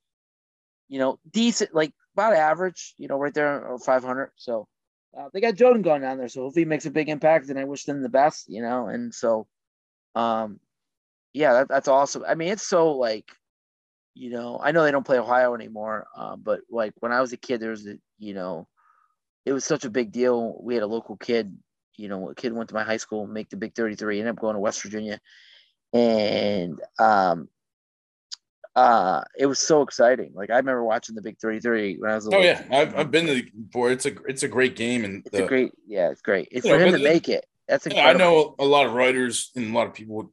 [0.88, 4.32] you know, decent, like about average, you know, right there or 500.
[4.34, 4.66] So
[5.16, 6.28] uh, they got Joden going down there.
[6.28, 8.88] So if he makes a big impact, then I wish them the best, you know.
[8.88, 9.46] And so,
[10.16, 10.58] um,
[11.32, 12.24] yeah, that, that's awesome.
[12.28, 13.30] I mean, it's so like,
[14.14, 17.32] you know, I know they don't play Ohio anymore, uh, but like when I was
[17.32, 18.66] a kid, there was a, you know,
[19.48, 20.60] it was such a big deal.
[20.62, 21.56] We had a local kid,
[21.96, 24.40] you know, a kid went to my high school, make the big 33, ended up
[24.40, 25.18] going to West Virginia.
[25.94, 27.48] And um
[28.76, 30.32] uh it was so exciting.
[30.34, 33.10] Like I remember watching the big 33 when I was A Oh yeah, I've, I've
[33.10, 33.92] been to the board.
[33.92, 36.48] It's a it's a great game and it's the, a great yeah, it's great.
[36.50, 37.46] It's for know, him to make it.
[37.68, 38.10] That's incredible.
[38.10, 40.30] I know a lot of writers and a lot of people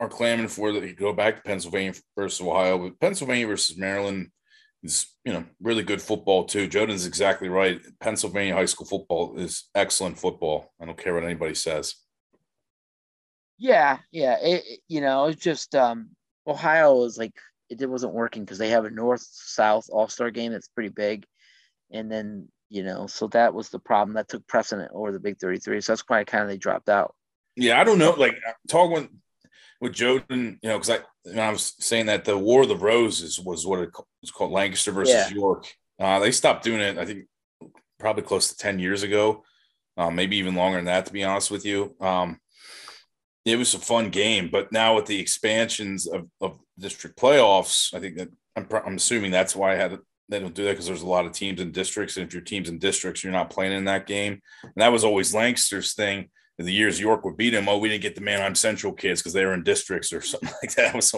[0.00, 4.32] are clamoring for that he go back to Pennsylvania versus Ohio, but Pennsylvania versus Maryland
[4.82, 6.68] is you know really good football too.
[6.68, 7.80] Joden's exactly right.
[8.00, 10.72] Pennsylvania high school football is excellent football.
[10.80, 11.94] I don't care what anybody says.
[13.58, 14.38] Yeah, yeah.
[14.40, 16.10] It, you know, it's just um,
[16.46, 17.34] Ohio is like
[17.68, 21.26] it wasn't working because they have a north south all star game that's pretty big,
[21.90, 25.38] and then you know, so that was the problem that took precedent over the Big
[25.38, 25.80] Thirty Three.
[25.80, 27.14] So that's why I kind of they dropped out.
[27.56, 28.12] Yeah, I don't know.
[28.12, 29.20] Like talking
[29.80, 33.38] with Joden, you know, because I I was saying that the War of the Roses
[33.38, 35.28] was what it was called Lancaster versus yeah.
[35.30, 35.66] York.
[35.98, 37.24] Uh, they stopped doing it, I think,
[37.98, 39.44] probably close to 10 years ago,
[39.98, 41.94] uh, maybe even longer than that, to be honest with you.
[42.00, 42.40] Um,
[43.44, 48.00] it was a fun game, but now with the expansions of, of district playoffs, I
[48.00, 49.98] think that I'm, I'm assuming that's why I had
[50.30, 52.16] they don't do that because there's a lot of teams in districts.
[52.16, 54.40] And if your team's in districts, you're not playing in that game.
[54.62, 56.30] And that was always Lancaster's thing
[56.66, 59.32] the years York would beat him, oh, we didn't get the Manheim Central kids because
[59.32, 60.94] they were in districts or something like that.
[60.94, 61.14] It was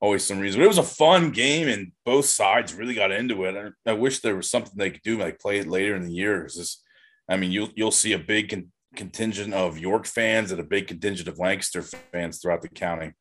[0.00, 0.60] always some reason.
[0.60, 3.72] But it was a fun game, and both sides really got into it.
[3.86, 6.12] I, I wish there was something they could do, like play it later in the
[6.12, 6.42] year.
[6.42, 6.82] This,
[7.28, 10.86] I mean, you'll you'll see a big con- contingent of York fans and a big
[10.86, 11.82] contingent of Lancaster
[12.12, 13.12] fans throughout the county.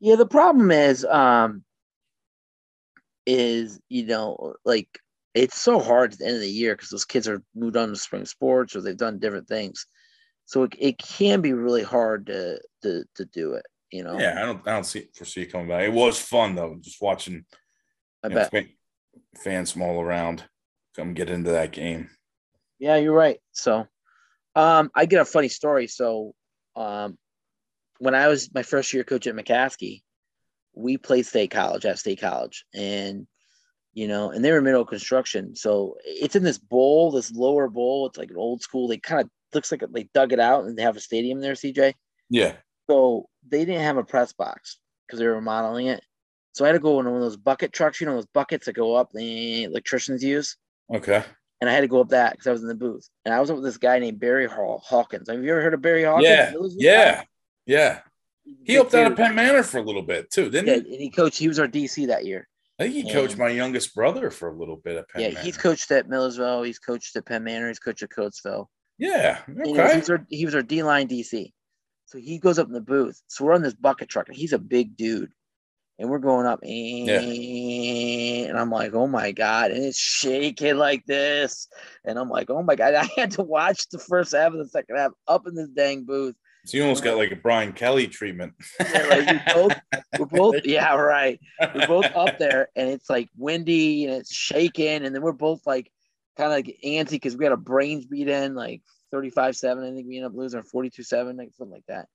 [0.00, 1.64] Yeah, the problem is, um,
[3.26, 4.88] is you know, like
[5.34, 7.90] it's so hard at the end of the year because those kids are moved on
[7.90, 9.86] to spring sports or they've done different things
[10.46, 14.40] so it, it can be really hard to, to to do it you know yeah
[14.40, 17.44] i don't i don't see foresee it coming back it was fun though just watching
[18.24, 18.62] i bet know,
[19.36, 20.44] fans from all around
[20.96, 22.08] come get into that game
[22.78, 23.86] yeah you're right so
[24.54, 26.34] um i get a funny story so
[26.74, 27.18] um
[27.98, 30.02] when i was my first year coach at mccaskey
[30.74, 33.26] we played state college at state college and
[33.96, 35.56] you know, and they were middle construction.
[35.56, 38.06] So it's in this bowl, this lower bowl.
[38.06, 38.86] It's like an old school.
[38.86, 41.54] They kind of looks like they dug it out and they have a stadium there,
[41.54, 41.94] CJ.
[42.30, 42.52] Yeah.
[42.88, 46.02] So they didn't have a press box because they were remodeling it.
[46.52, 48.66] So I had to go in one of those bucket trucks, you know, those buckets
[48.66, 50.56] that go up, the electricians use.
[50.94, 51.24] Okay.
[51.60, 53.08] And I had to go up that because I was in the booth.
[53.24, 55.28] And I was with this guy named Barry Hall Hawkins.
[55.28, 56.26] Have you ever heard of Barry Hawkins?
[56.28, 56.52] Yeah.
[56.76, 57.22] Yeah.
[57.66, 58.00] Yeah.
[58.64, 60.92] He helped out at Penn Manor for a little bit too, didn't Yeah, he?
[60.94, 61.38] and he coached.
[61.38, 62.46] He was our DC that year.
[62.78, 63.12] I think he Yeah.
[63.12, 65.40] coached my youngest brother for a little bit at Penn yeah, Manor.
[65.40, 66.62] he's coached at Millersville.
[66.62, 67.68] He's coached at Penn Manor.
[67.68, 68.66] He's coached at Coatesville.
[68.98, 69.38] Yeah.
[69.46, 69.92] And he was- Okay.
[69.92, 71.52] He was our, he was our D line DC.
[72.06, 73.20] So he goes up in the booth.
[73.26, 75.32] So we're on this bucket truck, and he's a big dude.
[75.98, 79.70] And we're going up, and I'm like, oh my God.
[79.70, 81.68] And it's shaking like this.
[82.04, 82.94] And I'm like, oh my God.
[82.96, 86.04] I had to watch the first half of the second half up in this dang
[86.04, 86.34] booth.
[86.66, 88.52] So you almost got like a Brian Kelly treatment.
[88.80, 89.72] Yeah, like we both,
[90.18, 91.40] we're both, yeah, right.
[91.74, 95.04] We're both up there, and it's like windy and it's shaking.
[95.04, 95.90] And then we're both like
[96.36, 98.82] kind of like antsy because we had a brains beat in like
[99.12, 99.84] 35 7.
[99.84, 102.08] I think we ended up losing 42 7, like something like that.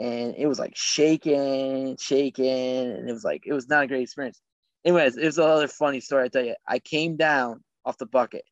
[0.00, 2.46] And it was like shaking, shaking.
[2.46, 4.40] And it was like, it was not a great experience.
[4.84, 6.24] Anyways, it was another funny story.
[6.24, 8.44] I tell you, I came down off the bucket.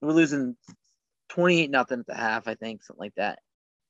[0.00, 0.56] We were losing
[1.30, 3.38] 28 nothing at the half, I think, something like that.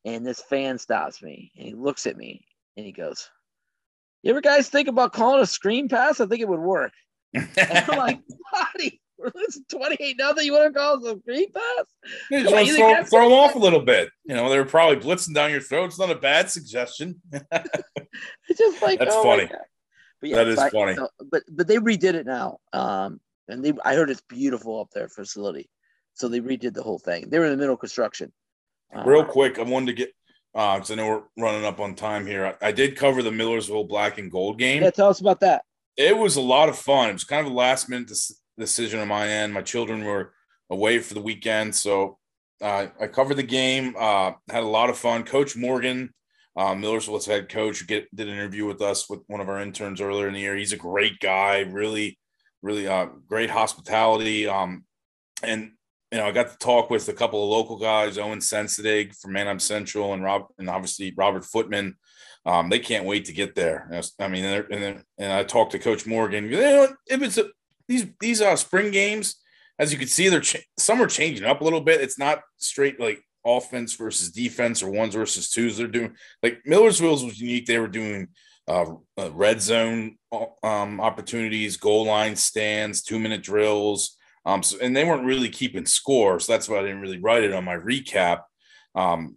[0.04, 2.44] And this fan stops me and he looks at me
[2.76, 3.30] and he goes,
[4.22, 6.20] You ever guys think about calling a screen pass?
[6.20, 6.92] I think it would work.
[7.34, 8.20] And I'm like,
[8.52, 9.00] Buddy,
[9.32, 10.44] we're losing 28 nothing.
[10.46, 11.84] You want to call us a screen pass?
[12.30, 14.10] Yeah, just you think throw, throw them off a little bit.
[14.24, 15.86] You know, they were probably blitzing down your throat.
[15.86, 17.20] It's not a bad suggestion.
[18.48, 19.46] It's just like That's oh funny.
[19.46, 19.58] God.
[20.20, 20.94] But That is so I- funny.
[20.96, 22.58] so- but but they redid it now.
[22.72, 25.68] Um, and they I heard it's beautiful up there facility.
[26.14, 27.28] So they redid the whole thing.
[27.28, 28.32] They were in the middle of construction.
[28.94, 30.10] Uh, Real quick, I wanted to get
[30.54, 31.06] because I know
[31.36, 32.56] we're running up on time here.
[32.60, 34.82] I, I did cover the Millersville Black and Gold game.
[34.82, 35.62] Yeah, tell us about that.
[35.96, 37.10] It was a lot of fun.
[37.10, 39.52] It was kind of a last minute des- decision on my end.
[39.52, 40.32] My children were
[40.70, 42.18] away for the weekend, so
[42.61, 43.94] uh, I covered the game.
[43.98, 45.24] Uh, had a lot of fun.
[45.24, 46.12] Coach Morgan,
[46.56, 50.00] uh, Millersville's head coach, get did an interview with us with one of our interns
[50.00, 50.56] earlier in the year.
[50.56, 52.18] He's a great guy, really,
[52.62, 54.46] really uh, great hospitality.
[54.46, 54.84] Um,
[55.42, 55.72] and
[56.11, 59.32] you know, I got to talk with a couple of local guys, Owen Sensenig from
[59.32, 61.96] Manheim Central, and Rob, and obviously Robert Footman.
[62.46, 63.90] Um, they can't wait to get there.
[64.18, 66.50] I mean, and, and, I talked to Coach Morgan.
[66.50, 67.44] You know, if it's a,
[67.89, 69.36] these these uh, spring games,
[69.78, 70.43] as you can see, they're
[70.78, 72.01] some are changing up a little bit.
[72.01, 75.76] It's not straight like offense versus defense or ones versus twos.
[75.76, 77.66] They're doing like Millersville was unique.
[77.66, 78.28] They were doing
[78.68, 78.86] uh,
[79.16, 80.16] uh, red zone
[80.62, 84.16] um, opportunities, goal line stands, two minute drills.
[84.45, 87.45] Um, so, and they weren't really keeping score, so that's why I didn't really write
[87.45, 88.43] it on my recap.
[88.95, 89.36] Um,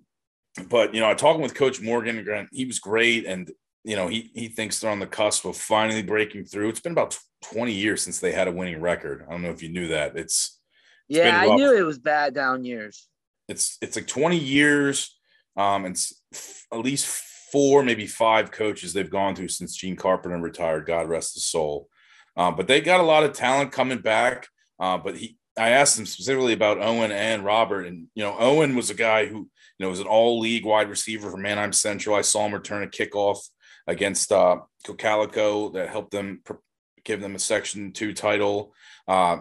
[0.70, 3.49] but you know, I talking with Coach Morgan, he was great, and
[3.84, 6.69] you know, he he thinks they're on the cusp of finally breaking through.
[6.69, 9.25] It's been about twenty years since they had a winning record.
[9.27, 10.15] I don't know if you knew that.
[10.15, 10.59] It's
[11.09, 13.07] It's Yeah, I knew it was bad down years.
[13.47, 15.17] it's it's like 20 years
[15.57, 17.05] um and s- f- at least
[17.51, 21.89] four maybe five coaches they've gone through since gene carpenter retired god rest his soul
[22.38, 24.47] um, but they got a lot of talent coming back
[24.79, 28.73] uh, but he i asked him specifically about owen and robert and you know owen
[28.75, 32.15] was a guy who you know was an all league wide receiver for manheim central
[32.15, 33.39] i saw him return a kickoff
[33.91, 36.53] against uh Cocalico that helped them pr-
[37.03, 38.73] give them a section two title
[39.07, 39.37] uh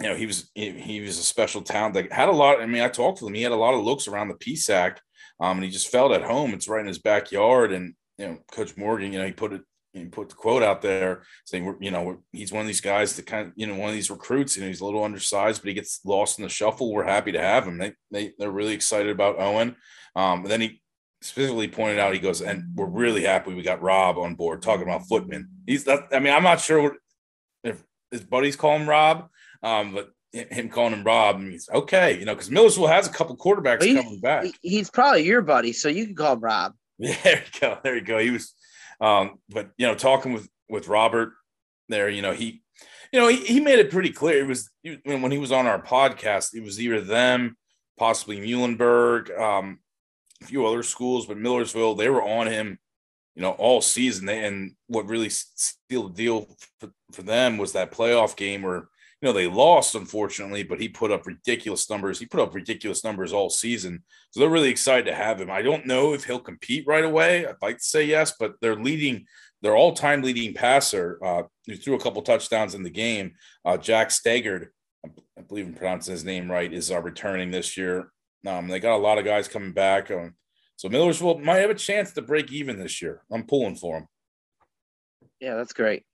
[0.00, 2.60] you know, he was he, he was a special talent that had a lot.
[2.60, 3.34] I mean, I talked to him.
[3.34, 4.98] He had a lot of looks around the PSAC,
[5.40, 6.52] um, and he just felt at home.
[6.52, 7.72] It's right in his backyard.
[7.72, 9.62] And you know, Coach Morgan, you know, he put it
[9.92, 13.24] he put the quote out there saying, you know, he's one of these guys that
[13.24, 14.56] kind of, you know, one of these recruits.
[14.56, 16.92] You know, he's a little undersized, but he gets lost in the shuffle.
[16.92, 17.78] We're happy to have him.
[17.78, 19.76] They they they're really excited about Owen.
[20.14, 20.82] Um, and then he
[21.20, 24.62] specifically pointed out, he goes, and we're really happy we got Rob on board.
[24.62, 26.08] Talking about Footman, he's that.
[26.12, 26.92] I mean, I'm not sure what,
[27.64, 29.28] if his buddies call him Rob.
[29.62, 33.36] Um, but him calling him Rob means okay, you know, because Millersville has a couple
[33.36, 34.46] quarterbacks He- coming back.
[34.62, 36.74] He's probably your buddy, so you can call him Rob.
[36.98, 37.78] Yeah, there you go.
[37.82, 38.18] There you go.
[38.18, 38.54] He was,
[39.00, 41.32] um, but you know, talking with with Robert
[41.88, 42.62] there, you know, he,
[43.12, 44.42] you know, he, he made it pretty clear.
[44.42, 44.70] It was
[45.04, 47.56] when when he was on our podcast, it was either them,
[47.98, 49.78] possibly Muhlenberg, um,
[50.42, 52.78] a few other schools, but Millersville, they were on him,
[53.34, 54.28] you know, all season.
[54.28, 56.48] And what really sealed the deal
[56.80, 58.88] for, for them was that playoff game where
[59.22, 62.18] you know they lost unfortunately but he put up ridiculous numbers.
[62.18, 64.02] He put up ridiculous numbers all season.
[64.30, 65.50] So they're really excited to have him.
[65.50, 67.46] I don't know if he'll compete right away.
[67.46, 69.24] I'd like to say yes but they're leading
[69.62, 73.32] their all-time leading passer uh who threw a couple touchdowns in the game.
[73.64, 74.68] Uh jack staggered
[75.38, 78.12] i believe i'm pronouncing his name right is uh, returning this year
[78.48, 80.34] um they got a lot of guys coming back um,
[80.76, 84.08] so millersville might have a chance to break even this year i'm pulling for them.
[85.40, 86.04] Yeah, that's great.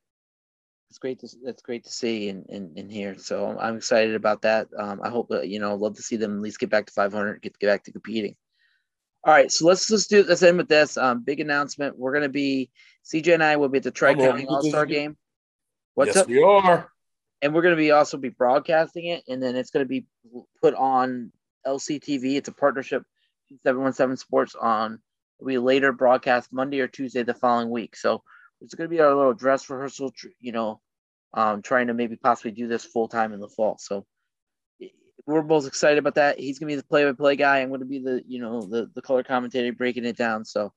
[0.90, 3.16] It's great to that's great to see and and, and hear.
[3.18, 4.68] So I'm, excited about that.
[4.76, 6.92] Um, I hope that you know, love to see them at least get back to
[6.92, 8.36] 500, get get back to competing.
[9.24, 10.96] All right, so let's just do let's end with this.
[10.96, 11.98] Um, big announcement.
[11.98, 12.70] We're gonna be
[13.06, 15.16] CJ and I will be at the Tri County All Star game.
[15.94, 16.28] What's yes, up?
[16.28, 16.90] we are.
[17.40, 20.04] And we're gonna be also be broadcasting it, and then it's gonna be
[20.60, 21.32] put on
[21.66, 22.36] LCTV.
[22.36, 23.02] It's a partnership,
[23.64, 25.00] seven one seven Sports on.
[25.40, 27.96] We later broadcast Monday or Tuesday the following week.
[27.96, 28.22] So
[28.60, 30.12] it's gonna be our little dress rehearsal.
[30.40, 30.80] You know,
[31.34, 33.78] um, trying to maybe possibly do this full time in the fall.
[33.78, 34.06] So
[35.26, 36.38] we're both excited about that.
[36.38, 37.58] He's gonna be the play-by-play guy.
[37.58, 40.44] I'm gonna be the you know the the color commentator breaking it down.
[40.44, 40.72] So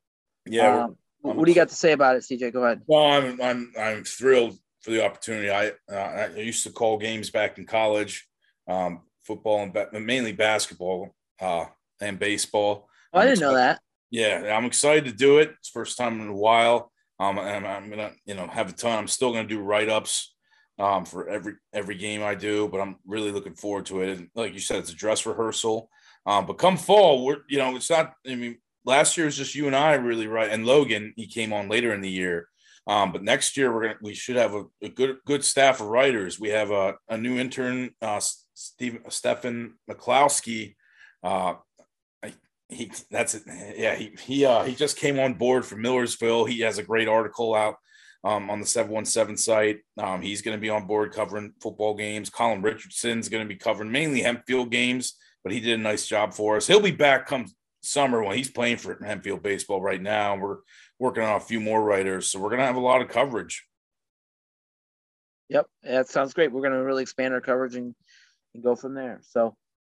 [0.45, 0.85] yeah.
[0.85, 2.53] Um, what do you got to say about it, CJ?
[2.53, 2.81] Go ahead.
[2.85, 5.49] Well, I'm I'm I'm thrilled for the opportunity.
[5.49, 8.27] I uh, I used to call games back in college,
[8.67, 11.65] um, football and ba- mainly basketball uh,
[12.01, 12.87] and baseball.
[13.13, 13.79] Oh, I didn't know that.
[14.11, 15.53] Yeah, I'm excited to do it.
[15.59, 16.91] It's first time in a while.
[17.19, 18.97] Um, and I'm gonna you know have a ton.
[18.97, 20.33] I'm still gonna do write ups
[20.77, 22.67] um, for every every game I do.
[22.67, 24.17] But I'm really looking forward to it.
[24.17, 25.89] And like you said, it's a dress rehearsal.
[26.25, 28.13] Um, but come fall, we're you know it's not.
[28.27, 31.53] I mean, last year was just you and I really right, and Logan he came
[31.53, 32.47] on later in the year.
[32.87, 35.87] Um, but next year we're gonna we should have a, a good good staff of
[35.87, 36.39] writers.
[36.39, 38.21] We have a, a new intern, uh,
[38.53, 40.75] Steve Stefan McClowski.
[41.23, 41.55] Uh,
[42.69, 43.43] he that's it.
[43.77, 46.45] Yeah, he he uh, he just came on board from Millersville.
[46.45, 47.75] He has a great article out
[48.23, 49.79] um, on the 717 site.
[49.97, 52.29] Um, he's going to be on board covering football games.
[52.29, 56.33] Colin Richardson's going to be covering mainly Hempfield games, but he did a nice job
[56.33, 56.65] for us.
[56.65, 57.45] He'll be back come
[57.81, 60.35] summer when he's playing for Hempfield baseball right now.
[60.37, 60.57] We're
[60.99, 63.65] working on a few more writers, so we're going to have a lot of coverage.
[65.49, 66.51] Yep, that sounds great.
[66.51, 67.93] We're going to really expand our coverage and,
[68.53, 69.19] and go from there.
[69.23, 69.55] So, all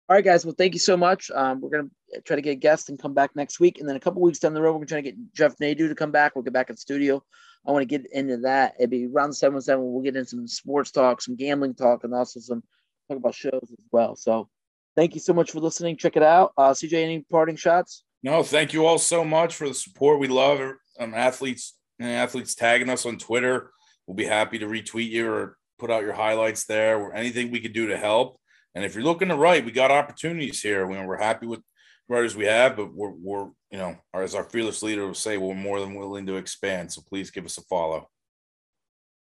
[0.09, 0.45] right, guys.
[0.45, 1.29] Well, thank you so much.
[1.31, 3.87] Um, we're going to try to get a guest and come back next week, and
[3.87, 5.87] then a couple weeks down the road, we're going to try to get Jeff Nadu
[5.87, 6.35] to come back.
[6.35, 7.23] We'll get back in the studio
[7.67, 8.75] I want to get into that.
[8.77, 9.91] It'd be around seven seven.
[9.91, 12.63] We'll get into some sports talk, some gambling talk, and also some
[13.09, 14.15] talk about shows as well.
[14.15, 14.49] So
[14.95, 15.97] thank you so much for listening.
[15.97, 16.53] Check it out.
[16.57, 18.03] Uh, CJ, any parting shots?
[18.21, 20.19] No, thank you all so much for the support.
[20.19, 20.59] We love
[20.99, 23.71] um, athletes and athletes tagging us on Twitter.
[24.07, 27.59] We'll be happy to retweet you or put out your highlights there or anything we
[27.59, 28.39] could do to help.
[28.73, 30.85] And if you're looking to write, we got opportunities here.
[30.85, 31.61] We're happy with
[32.07, 35.55] writers we have, but we're, we're you know, as our fearless leader will say, we're
[35.55, 36.91] more than willing to expand.
[36.91, 38.09] So please give us a follow.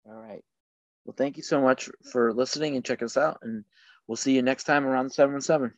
[0.07, 0.45] All right.
[1.05, 3.39] Well, thank you so much for listening and check us out.
[3.43, 3.65] And
[4.07, 5.73] we'll see you next time around 7 7.